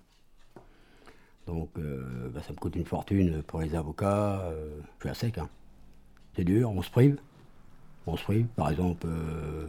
Donc, 1.48 1.70
euh, 1.78 2.30
bah, 2.34 2.42
ça 2.42 2.54
me 2.54 2.58
coûte 2.58 2.76
une 2.76 2.86
fortune 2.86 3.44
pour 3.44 3.60
les 3.62 3.76
avocats. 3.76 4.40
euh, 4.46 4.70
je 5.00 5.02
suis 5.02 5.10
à 5.10 5.14
sec. 5.14 5.38
hein. 5.38 5.50
C'est 6.36 6.46
dur, 6.46 6.72
on 6.72 6.82
se 6.82 6.90
prive. 6.90 7.18
On 8.08 8.16
se 8.16 8.24
prive. 8.24 8.46
Par 8.56 8.70
exemple, 8.70 9.06
euh, 9.08 9.68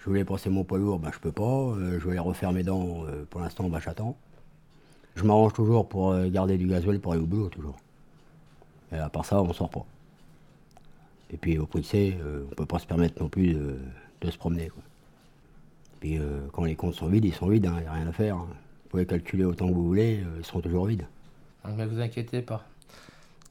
je 0.00 0.04
voulais 0.06 0.24
passer 0.24 0.48
mon 0.50 0.64
poids 0.64 0.78
lourd, 0.78 0.98
bah, 0.98 1.10
je 1.12 1.18
peux 1.18 1.32
pas. 1.32 1.42
Euh, 1.44 1.98
je 1.98 2.04
voulais 2.04 2.18
refaire 2.18 2.52
mes 2.52 2.62
dents, 2.62 3.04
euh, 3.06 3.24
pour 3.28 3.40
l'instant, 3.40 3.68
bah, 3.68 3.80
j'attends. 3.84 4.16
Je 5.14 5.24
m'arrange 5.24 5.52
toujours 5.52 5.88
pour 5.88 6.12
euh, 6.12 6.28
garder 6.28 6.56
du 6.56 6.66
gasoil 6.66 6.98
pour 6.98 7.12
aller 7.12 7.22
au 7.22 7.26
boulot, 7.26 7.48
toujours. 7.48 7.76
Et 8.92 8.96
à 8.96 9.08
part 9.08 9.24
ça, 9.24 9.40
on 9.42 9.52
sort 9.52 9.70
pas. 9.70 9.84
Et 11.32 11.36
puis, 11.36 11.58
au 11.58 11.66
prix 11.66 11.82
que 11.82 11.86
c'est, 11.86 12.16
euh, 12.20 12.44
on 12.50 12.54
peut 12.54 12.66
pas 12.66 12.78
se 12.78 12.86
permettre 12.86 13.22
non 13.22 13.28
plus 13.28 13.54
de, 13.54 13.78
de 14.20 14.30
se 14.30 14.38
promener. 14.38 14.68
quoi. 14.68 14.82
Puis 16.00 16.18
euh, 16.18 16.40
quand 16.52 16.64
les 16.64 16.74
comptes 16.76 16.94
sont 16.94 17.06
vides, 17.08 17.24
ils 17.26 17.34
sont 17.34 17.48
vides, 17.48 17.66
il 17.66 17.70
n'y 17.82 17.86
a 17.86 17.92
rien 17.92 18.06
à 18.06 18.12
faire. 18.12 18.36
hein. 18.36 18.48
Vous 18.84 18.88
pouvez 18.90 19.06
calculer 19.06 19.44
autant 19.44 19.68
que 19.68 19.74
vous 19.74 19.84
voulez, 19.84 20.20
euh, 20.24 20.38
ils 20.38 20.44
seront 20.44 20.60
toujours 20.60 20.86
vides. 20.86 21.06
Ne 21.68 21.84
vous 21.86 22.00
inquiétez 22.00 22.40
pas. 22.42 22.64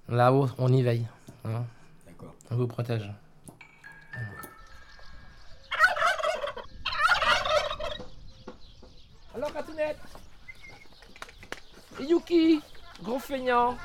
Là-haut, 0.10 0.48
on 0.58 0.74
y 0.74 0.82
veille. 0.82 1.06
hein. 1.46 1.64
D'accord. 2.08 2.34
On 2.52 2.56
vous 2.56 2.68
protège. 2.68 3.10
Alors, 9.40 9.54
Catinette 9.54 9.98
Et 12.02 12.04
Yuki 12.04 12.60
Gros 13.02 13.20
feignant. 13.20 13.78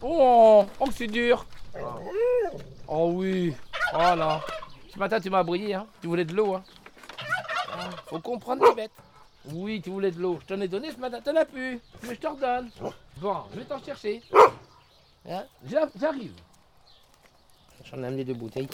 Oh, 0.00 0.64
oh 0.78 0.86
c'est 0.96 1.08
dur. 1.08 1.44
Oh 2.86 3.10
oui. 3.14 3.52
Oh 3.94 3.98
là. 3.98 4.40
Ce 4.94 4.96
matin, 5.00 5.18
tu 5.20 5.28
m'as 5.28 5.42
brillé, 5.42 5.74
hein. 5.74 5.88
Tu 6.00 6.06
voulais 6.06 6.24
de 6.24 6.32
l'eau, 6.32 6.54
hein. 6.54 6.62
Faut 8.06 8.20
comprendre 8.20 8.64
les 8.68 8.74
bêtes. 8.76 8.92
Oui, 9.46 9.82
tu 9.82 9.90
voulais 9.90 10.12
de 10.12 10.20
l'eau. 10.20 10.38
Je 10.42 10.54
t'en 10.54 10.60
ai 10.60 10.68
donné 10.68 10.92
ce 10.92 10.98
matin, 10.98 11.20
t'en 11.20 11.34
as 11.34 11.46
plus. 11.46 11.80
Mais 12.04 12.14
je 12.14 12.20
te 12.20 12.26
redonne. 12.28 12.70
Bon, 13.16 13.36
je 13.52 13.58
vais 13.58 13.64
t'en 13.64 13.82
chercher. 13.82 14.22
Hein. 15.28 15.42
J'a- 15.68 15.88
J'arrive. 15.98 16.34
J'en 17.90 18.04
ai 18.04 18.06
amené 18.06 18.22
deux 18.24 18.34
bouteilles. 18.34 18.68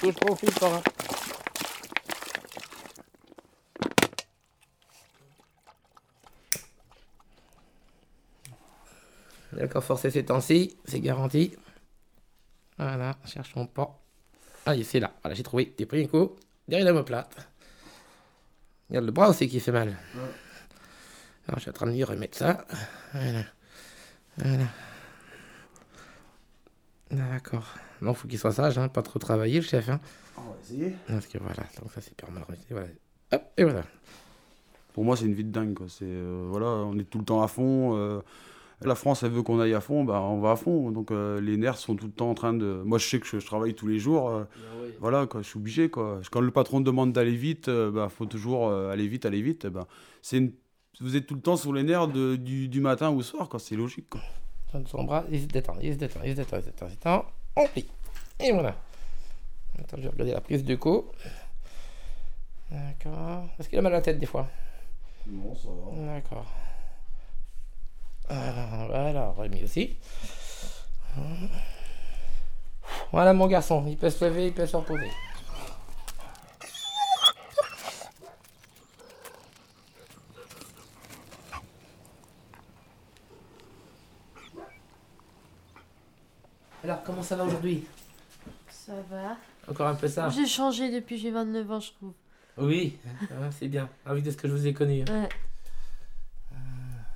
Touche 0.00 0.14
trop 0.14 0.32
au 0.32 0.36
fil, 0.36 0.50
Cora. 9.60 9.66
D'accord, 9.66 9.84
forcé 9.84 10.10
ces 10.10 10.24
temps-ci, 10.24 10.76
c'est 10.84 11.00
garanti. 11.00 11.52
Voilà, 12.78 13.16
cherchons 13.26 13.66
pas. 13.66 13.98
Allez, 14.66 14.84
c'est 14.84 15.00
là. 15.00 15.12
Voilà, 15.22 15.34
j'ai 15.34 15.42
trouvé. 15.42 15.74
J'ai 15.78 15.86
pris 15.86 16.04
un 16.04 16.06
coup. 16.06 16.36
Derrière 16.66 16.88
l'omoplate. 16.88 17.48
Regarde 18.88 19.06
le 19.06 19.12
bras 19.12 19.28
aussi 19.28 19.48
qui 19.48 19.60
fait 19.60 19.72
mal. 19.72 19.96
Alors, 21.46 21.56
je 21.58 21.60
suis 21.60 21.70
en 21.70 21.74
train 21.74 21.86
de 21.86 21.92
lui 21.92 22.04
remettre 22.04 22.38
ça. 22.38 22.64
Voilà. 23.12 23.42
Voilà. 24.38 24.64
D'accord. 27.10 27.74
Non, 28.00 28.14
faut 28.14 28.28
qu'il 28.28 28.38
soit 28.38 28.52
sage, 28.52 28.78
hein, 28.78 28.88
pas 28.88 29.02
trop 29.02 29.18
travailler, 29.18 29.56
le 29.56 29.66
chef. 29.66 29.88
Hein. 29.88 30.00
On 30.38 30.42
va 30.42 30.56
essayer. 30.62 30.94
Parce 31.06 31.26
que 31.26 31.38
voilà, 31.38 31.64
donc 31.80 31.90
ça 31.92 32.00
c'est 32.00 32.12
hyper 32.12 32.30
mal. 32.30 32.44
Voilà. 32.70 32.86
Hop, 33.32 33.42
et 33.56 33.64
voilà. 33.64 33.82
Pour 34.92 35.04
moi, 35.04 35.16
c'est 35.16 35.24
une 35.24 35.34
vie 35.34 35.44
de 35.44 35.50
dingue. 35.50 35.74
Quoi. 35.74 35.86
C'est, 35.88 36.04
euh, 36.04 36.46
voilà, 36.48 36.66
on 36.66 36.96
est 36.98 37.04
tout 37.04 37.18
le 37.18 37.24
temps 37.24 37.42
à 37.42 37.48
fond. 37.48 37.96
euh, 37.96 38.22
la 38.82 38.94
France, 38.94 39.22
elle 39.22 39.30
veut 39.30 39.42
qu'on 39.42 39.60
aille 39.60 39.74
à 39.74 39.80
fond, 39.80 40.04
bah, 40.04 40.20
on 40.22 40.40
va 40.40 40.52
à 40.52 40.56
fond. 40.56 40.90
Donc 40.90 41.10
euh, 41.10 41.40
les 41.40 41.56
nerfs 41.56 41.76
sont 41.78 41.96
tout 41.96 42.06
le 42.06 42.12
temps 42.12 42.30
en 42.30 42.34
train 42.34 42.52
de. 42.54 42.82
Moi, 42.84 42.98
je 42.98 43.06
sais 43.08 43.20
que 43.20 43.26
je, 43.26 43.38
je 43.38 43.46
travaille 43.46 43.74
tous 43.74 43.86
les 43.86 43.98
jours. 43.98 44.28
euh, 44.30 44.44
voilà, 45.00 45.26
quoi, 45.26 45.42
je 45.42 45.48
suis 45.48 45.58
obligé. 45.58 45.88
Quoi. 45.90 46.20
Quand 46.30 46.40
le 46.40 46.50
patron 46.50 46.80
demande 46.80 47.12
d'aller 47.12 47.34
vite, 47.36 47.68
il 47.68 47.90
bah, 47.92 48.08
faut 48.08 48.26
toujours 48.26 48.68
euh, 48.68 48.90
aller 48.90 49.06
vite, 49.08 49.24
aller 49.26 49.42
vite. 49.42 49.66
bah, 49.66 49.86
c'est 50.22 50.38
une- 50.38 50.52
Vous 51.00 51.16
êtes 51.16 51.26
tout 51.26 51.34
le 51.34 51.40
temps 51.40 51.56
sur 51.56 51.72
les 51.72 51.82
nerfs 51.82 52.08
de- 52.08 52.36
du, 52.36 52.68
du 52.68 52.80
matin 52.80 53.10
au 53.10 53.22
soir. 53.22 53.48
C'est 53.58 53.76
logique. 53.76 54.08
Quoi. 54.10 54.20
Son 54.86 55.04
bras, 55.04 55.24
il 55.30 55.40
se 55.40 55.46
détend, 55.46 55.74
il 55.82 55.92
se 55.94 55.98
détend, 55.98 56.20
il 56.24 56.30
se 56.32 56.36
détend, 56.36 56.56
il 56.58 56.62
se 56.62 56.66
détend, 56.66 56.86
il 56.86 56.90
se 56.90 56.94
détend. 56.96 57.24
On 57.56 57.66
plie. 57.66 57.86
Et 58.38 58.52
voilà. 58.52 58.76
Attends, 59.78 59.96
je 59.96 60.02
vais 60.02 60.08
regarder 60.10 60.32
la 60.32 60.40
prise 60.40 60.62
de 60.64 60.74
coup. 60.76 61.04
D'accord. 62.70 63.46
Est-ce 63.58 63.68
qu'il 63.68 63.78
a 63.78 63.82
mal 63.82 63.92
à 63.92 63.96
la 63.96 64.02
tête 64.02 64.18
des 64.18 64.26
fois? 64.26 64.46
Non, 65.26 65.54
ça 65.54 65.68
va. 65.68 66.14
D'accord. 66.14 66.46
Voilà, 68.30 68.86
voilà, 68.88 69.30
remis 69.30 69.64
aussi. 69.64 69.96
Voilà 73.10 73.32
mon 73.32 73.48
garçon, 73.48 73.84
il 73.88 73.96
peut 73.96 74.08
se 74.10 74.24
lever, 74.24 74.46
il 74.46 74.54
peut 74.54 74.66
se 74.66 74.76
reposer. 74.76 75.10
Alors, 86.84 87.02
comment 87.02 87.22
ça 87.22 87.36
va 87.36 87.44
aujourd'hui? 87.44 87.86
Ça 88.70 88.94
va. 89.10 89.36
Encore 89.68 89.88
un 89.88 89.94
peu 89.94 90.08
ça? 90.08 90.28
J'ai 90.30 90.46
changé 90.46 90.90
depuis 90.90 91.16
que 91.16 91.22
j'ai 91.22 91.30
29 91.30 91.70
ans, 91.70 91.80
je 91.80 91.90
trouve. 91.92 92.14
Oui, 92.56 92.98
hein, 93.30 93.50
c'est 93.58 93.68
bien. 93.68 93.88
Oui, 94.08 94.22
de 94.22 94.30
ce 94.30 94.36
que 94.36 94.48
je 94.48 94.52
vous 94.52 94.66
ai 94.66 94.72
connu. 94.72 95.04
Ouais. 95.04 95.28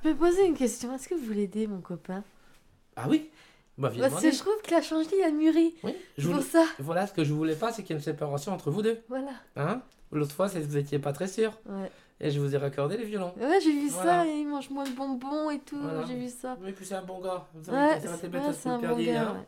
Je 0.05 0.11
peux 0.11 0.15
poser 0.17 0.45
une 0.45 0.53
question. 0.53 0.93
Est-ce 0.93 1.07
que 1.07 1.15
vous 1.15 1.31
l'aider, 1.33 1.65
mon 1.65 1.81
copain? 1.81 2.23
Ah 2.95 3.05
oui 3.09 3.27
Bah, 3.79 3.91
Parce 3.99 4.21
que 4.21 4.31
je 4.31 4.37
trouve 4.37 4.53
que 4.63 4.69
la 4.69 4.83
changé, 4.83 5.09
il 5.17 5.23
a 5.23 5.31
mûri. 5.31 5.73
Oui, 5.83 5.95
je 6.19 6.27
pour 6.27 6.35
voulais- 6.35 6.45
ça. 6.47 6.63
Voilà, 6.77 7.07
ce 7.07 7.13
que 7.13 7.23
je 7.23 7.33
voulais 7.33 7.55
pas, 7.55 7.71
c'est 7.73 7.81
qu'il 7.81 7.95
y 7.95 7.97
ait 7.97 7.99
une 7.99 8.03
séparation 8.05 8.53
entre 8.53 8.69
vous 8.69 8.83
deux. 8.83 9.01
Voilà. 9.09 9.31
Hein? 9.55 9.81
L'autre 10.11 10.35
fois, 10.35 10.47
c'est 10.47 10.59
que 10.61 10.65
vous 10.65 10.77
étiez 10.77 10.99
pas 10.99 11.11
très 11.11 11.27
sûr. 11.27 11.53
Ouais. 11.65 11.89
Et 12.21 12.29
je 12.29 12.39
vous 12.39 12.53
ai 12.53 12.57
raccordé 12.59 12.97
les 12.97 13.05
violons. 13.05 13.33
Ouais, 13.39 13.59
j'ai 13.63 13.71
vu 13.71 13.89
Voilà. 13.89 14.21
ça. 14.23 14.27
Et 14.27 14.41
il 14.41 14.47
mange 14.47 14.69
moins 14.69 14.83
de 14.83 14.91
bonbons 14.95 15.49
et 15.49 15.57
tout. 15.59 15.79
Voilà. 15.81 16.05
J'ai 16.05 16.15
vu 16.15 16.29
ça. 16.29 16.55
Oui, 16.61 16.71
puis 16.71 16.85
c'est 16.85 16.93
un 16.95 17.01
bon 17.01 17.19
gars. 17.19 17.43
Vous 17.55 17.71
Ouais, 17.71 17.99
c'est 18.21 18.29
bête 18.29 18.43
à 18.43 18.69
un 18.69 18.77
bon 18.77 19.03
gars. 19.03 19.21
hein. 19.23 19.33
ouais. 19.33 19.45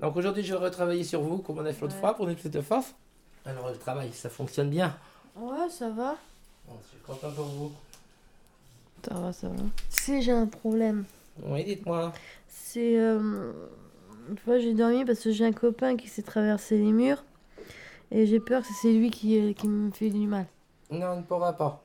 Donc 0.00 0.16
aujourd'hui, 0.16 0.42
je 0.42 0.54
vais 0.54 0.58
retravailler 0.58 1.04
sur 1.04 1.22
vous, 1.22 1.38
comme 1.38 1.58
on 1.58 1.64
a 1.64 1.72
fait 1.72 1.82
l'autre 1.82 1.94
Ouais. 1.94 2.00
fois, 2.00 2.14
pour 2.16 2.26
plus 2.26 2.50
de 2.50 2.60
force. 2.60 2.96
Alors, 3.46 3.70
le 3.70 3.76
travail, 3.76 4.10
ça 4.12 4.28
fonctionne 4.28 4.70
bien. 4.70 4.96
Ouais, 5.36 5.70
ça 5.70 5.88
va. 5.88 6.16
Bon, 6.66 6.74
je 6.82 6.88
suis 6.88 6.98
content 7.06 7.30
pour 7.30 7.44
vous. 7.46 7.72
Ça 9.08 9.14
va, 9.14 9.32
ça 9.32 9.48
va. 9.48 9.56
Tu 9.56 9.62
sais, 9.90 10.22
j'ai 10.22 10.32
un 10.32 10.46
problème. 10.46 11.04
Oui, 11.44 11.64
dites-moi. 11.64 12.12
C'est. 12.48 12.98
euh, 12.98 13.52
Une 14.30 14.38
fois, 14.38 14.58
j'ai 14.58 14.74
dormi 14.74 15.04
parce 15.04 15.20
que 15.20 15.32
j'ai 15.32 15.44
un 15.44 15.52
copain 15.52 15.96
qui 15.96 16.08
s'est 16.08 16.22
traversé 16.22 16.78
les 16.78 16.92
murs. 16.92 17.24
Et 18.10 18.26
j'ai 18.26 18.40
peur 18.40 18.62
que 18.62 18.68
c'est 18.80 18.92
lui 18.92 19.10
qui, 19.10 19.38
euh, 19.40 19.52
qui 19.54 19.66
me 19.68 19.90
fait 19.90 20.10
du 20.10 20.26
mal. 20.26 20.46
Non, 20.90 21.12
on 21.12 21.16
ne 21.16 21.22
pourra 21.22 21.54
pas. 21.54 21.82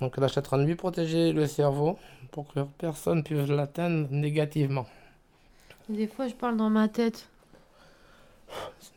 Donc 0.00 0.16
là, 0.18 0.26
je 0.26 0.32
suis 0.32 0.38
en 0.40 0.42
train 0.42 0.58
de 0.58 0.64
lui 0.64 0.74
protéger 0.76 1.32
le 1.32 1.46
cerveau 1.46 1.98
pour 2.30 2.52
que 2.52 2.60
personne 2.78 3.22
puisse 3.24 3.48
l'atteindre 3.48 4.08
négativement. 4.10 4.86
Des 5.88 6.06
fois, 6.06 6.28
je 6.28 6.34
parle 6.34 6.56
dans 6.56 6.70
ma 6.70 6.88
tête. 6.88 7.28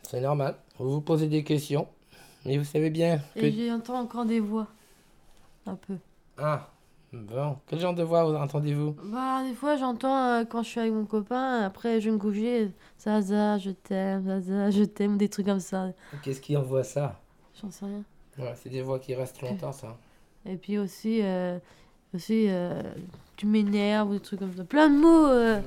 C'est 0.02 0.20
normal. 0.20 0.56
Vous 0.78 0.90
vous 0.92 1.00
posez 1.00 1.26
des 1.28 1.42
questions. 1.42 1.88
Mais 2.44 2.58
vous 2.58 2.64
savez 2.64 2.90
bien 2.90 3.20
que... 3.34 3.40
Et 3.40 3.66
j'entends 3.66 3.98
encore 3.98 4.24
des 4.24 4.38
voix. 4.40 4.68
Un 5.66 5.74
peu. 5.74 5.96
Ah, 6.38 6.68
bon. 7.12 7.56
Quel 7.66 7.80
genre 7.80 7.94
de 7.94 8.02
voix 8.02 8.24
vous 8.24 8.34
entendez-vous? 8.34 8.96
Bah, 9.04 9.42
des 9.44 9.54
fois, 9.54 9.76
j'entends 9.76 10.16
euh, 10.40 10.44
quand 10.44 10.62
je 10.62 10.68
suis 10.68 10.80
avec 10.80 10.92
mon 10.92 11.04
copain, 11.04 11.62
après, 11.62 12.00
je 12.00 12.06
vais 12.10 12.14
me 12.16 12.18
coucher, 12.20 12.70
Zaza, 13.00 13.58
je 13.58 13.70
t'aime, 13.70 14.24
Zaza, 14.26 14.70
je 14.70 14.84
t'aime, 14.84 15.16
des 15.16 15.28
trucs 15.28 15.46
comme 15.46 15.60
ça. 15.60 15.88
Qu'est-ce 16.22 16.40
qui 16.40 16.56
envoie 16.56 16.84
ça? 16.84 17.20
J'en 17.60 17.70
sais 17.70 17.86
rien. 17.86 18.02
Ouais, 18.38 18.52
c'est 18.56 18.68
des 18.68 18.82
voix 18.82 18.98
qui 18.98 19.14
restent 19.14 19.40
longtemps, 19.40 19.72
ça. 19.72 19.96
Et 20.44 20.56
puis 20.56 20.78
aussi, 20.78 21.20
euh, 21.22 21.58
aussi 22.14 22.46
euh, 22.48 22.82
tu 23.36 23.46
m'énerves, 23.46 24.12
des 24.12 24.20
trucs 24.20 24.38
comme 24.40 24.54
ça. 24.54 24.64
Plein 24.64 24.88
de 24.90 24.96
mots. 24.96 25.26
euh. 25.28 25.60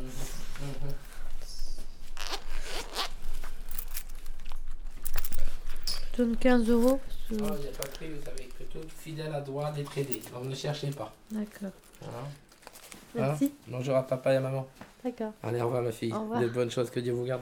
Je 6.13 6.23
donne 6.23 6.35
15 6.37 6.69
euros. 6.69 6.99
Il 7.31 7.37
n'y 7.37 7.47
a 7.47 7.71
pas 7.71 7.87
de 7.87 7.93
prix, 7.93 8.07
vous 8.09 8.25
savez 8.25 8.49
que 8.57 8.63
tout 8.63 8.87
fidèle 8.89 9.33
à 9.33 9.41
droit 9.41 9.71
d'être 9.71 9.97
aidé. 9.97 10.21
Donc 10.33 10.45
ne 10.45 10.55
cherchez 10.55 10.89
pas. 10.89 11.13
D'accord. 11.31 11.71
Voilà. 12.01 13.29
Merci. 13.29 13.53
Bonjour 13.67 13.95
à 13.95 14.05
papa 14.05 14.33
et 14.33 14.37
à 14.37 14.39
maman. 14.39 14.67
D'accord. 15.03 15.33
Allez, 15.43 15.61
au 15.61 15.65
revoir 15.65 15.83
ma 15.83 15.91
fille. 15.91 16.13
Au 16.13 16.19
revoir. 16.19 16.41
De 16.41 16.47
bonnes 16.47 16.71
choses, 16.71 16.89
que 16.89 16.99
Dieu 16.99 17.13
vous 17.13 17.25
garde. 17.25 17.41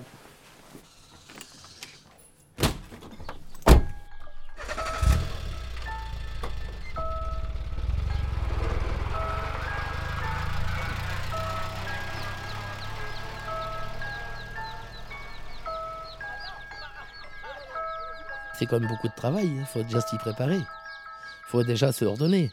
C'est 18.57 18.65
quand 18.65 18.79
même 18.79 18.89
beaucoup 18.89 19.07
de 19.07 19.15
travail, 19.15 19.47
il 19.55 19.65
faut 19.65 19.83
déjà 19.83 20.01
s'y 20.01 20.17
préparer. 20.17 20.57
Il 20.57 21.49
faut 21.49 21.63
déjà 21.63 21.91
se 21.91 22.05
ordonner. 22.05 22.51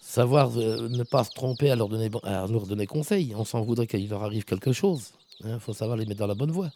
Savoir 0.00 0.50
euh, 0.58 0.88
ne 0.88 1.02
pas 1.04 1.24
se 1.24 1.30
tromper 1.30 1.70
à 1.70 1.76
leur 1.76 1.88
donner, 1.88 2.10
à 2.24 2.46
conseil. 2.86 3.34
On 3.36 3.44
s'en 3.44 3.62
voudrait 3.62 3.86
qu'il 3.86 4.08
leur 4.08 4.24
arrive 4.24 4.44
quelque 4.44 4.72
chose. 4.72 5.12
Il 5.44 5.58
faut 5.60 5.72
savoir 5.72 5.96
les 5.96 6.06
mettre 6.06 6.20
dans 6.20 6.26
la 6.26 6.34
bonne 6.34 6.50
voie. 6.50 6.70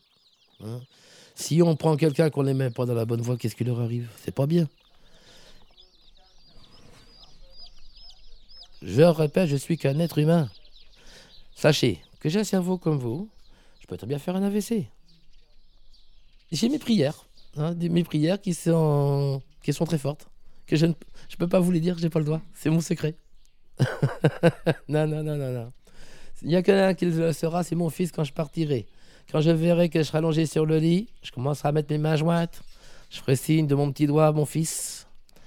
hein. 0.65 0.81
Si 1.35 1.63
on 1.63 1.77
prend 1.77 1.97
quelqu'un 1.97 2.31
qu'on 2.31 2.43
ne 2.43 2.49
les 2.49 2.55
met 2.55 2.71
pas 2.71 2.85
dans 2.87 2.95
la 2.95 3.05
bonne 3.05 3.21
voie, 3.21 3.37
qu'est-ce 3.37 3.55
qui 3.55 3.65
leur 3.65 3.81
arrive? 3.81 4.09
C'est 4.25 4.35
pas 4.35 4.47
bien. 4.47 4.69
Je 8.83 9.03
répète, 9.03 9.49
je 9.49 9.57
suis 9.57 9.79
qu'un 9.79 9.99
être 9.99 10.19
humain. 10.19 10.49
Sachez 11.55 12.01
que 12.21 12.29
j'ai 12.29 12.41
un 12.41 12.45
cerveau 12.45 12.79
comme 12.79 12.99
vous. 12.99 13.29
Je 13.81 13.87
peux 13.87 13.97
très 13.97 14.07
bien 14.07 14.19
faire 14.19 14.37
un 14.37 14.43
AVC. 14.43 14.87
J'ai 16.51 16.69
mes 16.69 16.79
prières. 16.79 17.25
Hein, 17.57 17.75
mes 17.75 18.05
prières 18.05 18.41
qui 18.41 18.55
sont, 18.55 19.43
qui 19.63 19.73
sont 19.73 19.85
très 19.85 19.99
fortes. 19.99 20.29
Que 20.67 20.77
je 20.77 20.87
ne 20.87 20.93
je 21.29 21.37
peux 21.37 21.49
pas 21.49 21.61
vous 21.61 21.71
les 21.71 21.81
dire, 21.81 21.97
j'ai 21.99 22.11
pas 22.11 22.19
le 22.19 22.25
droit. 22.25 22.43
C'est 22.55 22.71
mon 22.71 22.81
secret. 22.81 23.15
non, 24.89 25.07
non, 25.07 25.23
non, 25.23 25.37
non, 25.37 25.53
non. 25.53 25.73
Il 26.43 26.49
n'y 26.49 26.57
a 26.57 26.63
qu'un 26.63 26.95
qui 26.95 27.07
le 27.07 27.33
sera, 27.33 27.63
c'est 27.65 27.75
mon 27.75 27.91
fils 27.91 28.13
quand 28.13 28.25
je 28.25 28.33
partirai. 28.33 28.87
Quand 29.31 29.41
je 29.41 29.51
verrai 29.51 29.89
que 29.89 29.99
je 29.99 30.05
serai 30.05 30.19
allongé 30.19 30.47
sur 30.47 30.65
le 30.65 30.79
lit, 30.79 31.09
je 31.23 31.31
commencerai 31.33 31.69
à 31.69 31.73
mettre 31.73 31.93
mes 31.93 31.99
mains 31.99 32.17
jointes. 32.17 32.63
Je 33.11 33.19
ferai 33.19 33.37
signe 33.37 33.67
de 33.67 33.75
mon 33.75 33.91
petit 33.93 34.07
doigt 34.07 34.27
à 34.27 34.33
mon 34.33 34.47
fils, 34.47 35.07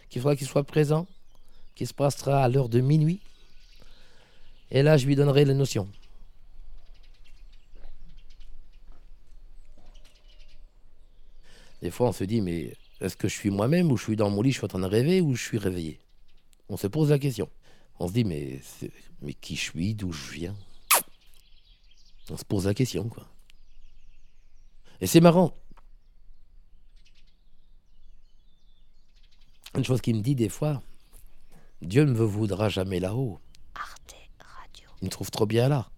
qu'il 0.10 0.22
faudra 0.22 0.36
qu'il 0.36 0.48
soit 0.48 0.64
présent, 0.64 1.08
qui 1.76 1.86
se 1.86 1.94
passera 1.94 2.44
à 2.44 2.50
l'heure 2.50 2.70
de 2.70 2.80
minuit. 2.80 3.20
Et 4.72 4.84
là, 4.84 4.98
je 4.98 5.06
lui 5.06 5.16
donnerai 5.16 5.46
les 5.46 5.54
notions. 5.54 5.88
Des 11.82 11.92
fois, 11.92 12.10
on 12.10 12.12
se 12.12 12.24
dit, 12.24 12.42
mais 12.42 12.76
est-ce 13.00 13.18
que 13.18 13.28
je 13.28 13.34
suis 13.34 13.50
moi-même 13.50 13.92
ou 13.92 13.98
je 13.98 14.04
suis 14.04 14.16
dans 14.16 14.30
mon 14.30 14.42
lit, 14.42 14.52
je 14.52 14.58
suis 14.58 14.66
en 14.66 14.70
train 14.70 14.80
de 14.80 14.86
rêver 14.86 15.22
ou 15.22 15.36
je 15.36 15.44
suis 15.44 15.58
réveillé? 15.58 16.00
On 16.70 16.78
se 16.78 16.88
pose 16.88 17.10
la 17.10 17.20
question. 17.20 17.50
On 18.00 18.08
se 18.08 18.14
dit, 18.14 18.24
mais, 18.24 18.62
mais 19.22 19.34
qui 19.34 19.56
je 19.56 19.62
suis, 19.62 19.96
d'où 19.96 20.12
je 20.12 20.32
viens? 20.32 20.56
On 22.30 22.38
se 22.38 22.46
pose 22.46 22.68
la 22.68 22.74
question, 22.74 23.10
quoi. 23.10 23.28
Et 25.02 25.08
c'est 25.08 25.20
marrant. 25.20 25.58
Une 29.76 29.84
chose 29.84 30.02
qui 30.02 30.14
me 30.14 30.22
dit 30.22 30.36
des 30.36 30.50
fois, 30.50 30.82
Dieu 31.82 32.04
ne 32.04 32.12
me 32.12 32.24
voudra 32.24 32.70
jamais 32.70 33.00
là-haut. 33.00 33.40
Arte 33.74 34.16
Radio. 34.40 34.90
Il 35.02 35.06
me 35.06 35.10
trouve 35.10 35.32
trop 35.32 35.46
bien 35.46 35.70
là. 35.70 35.90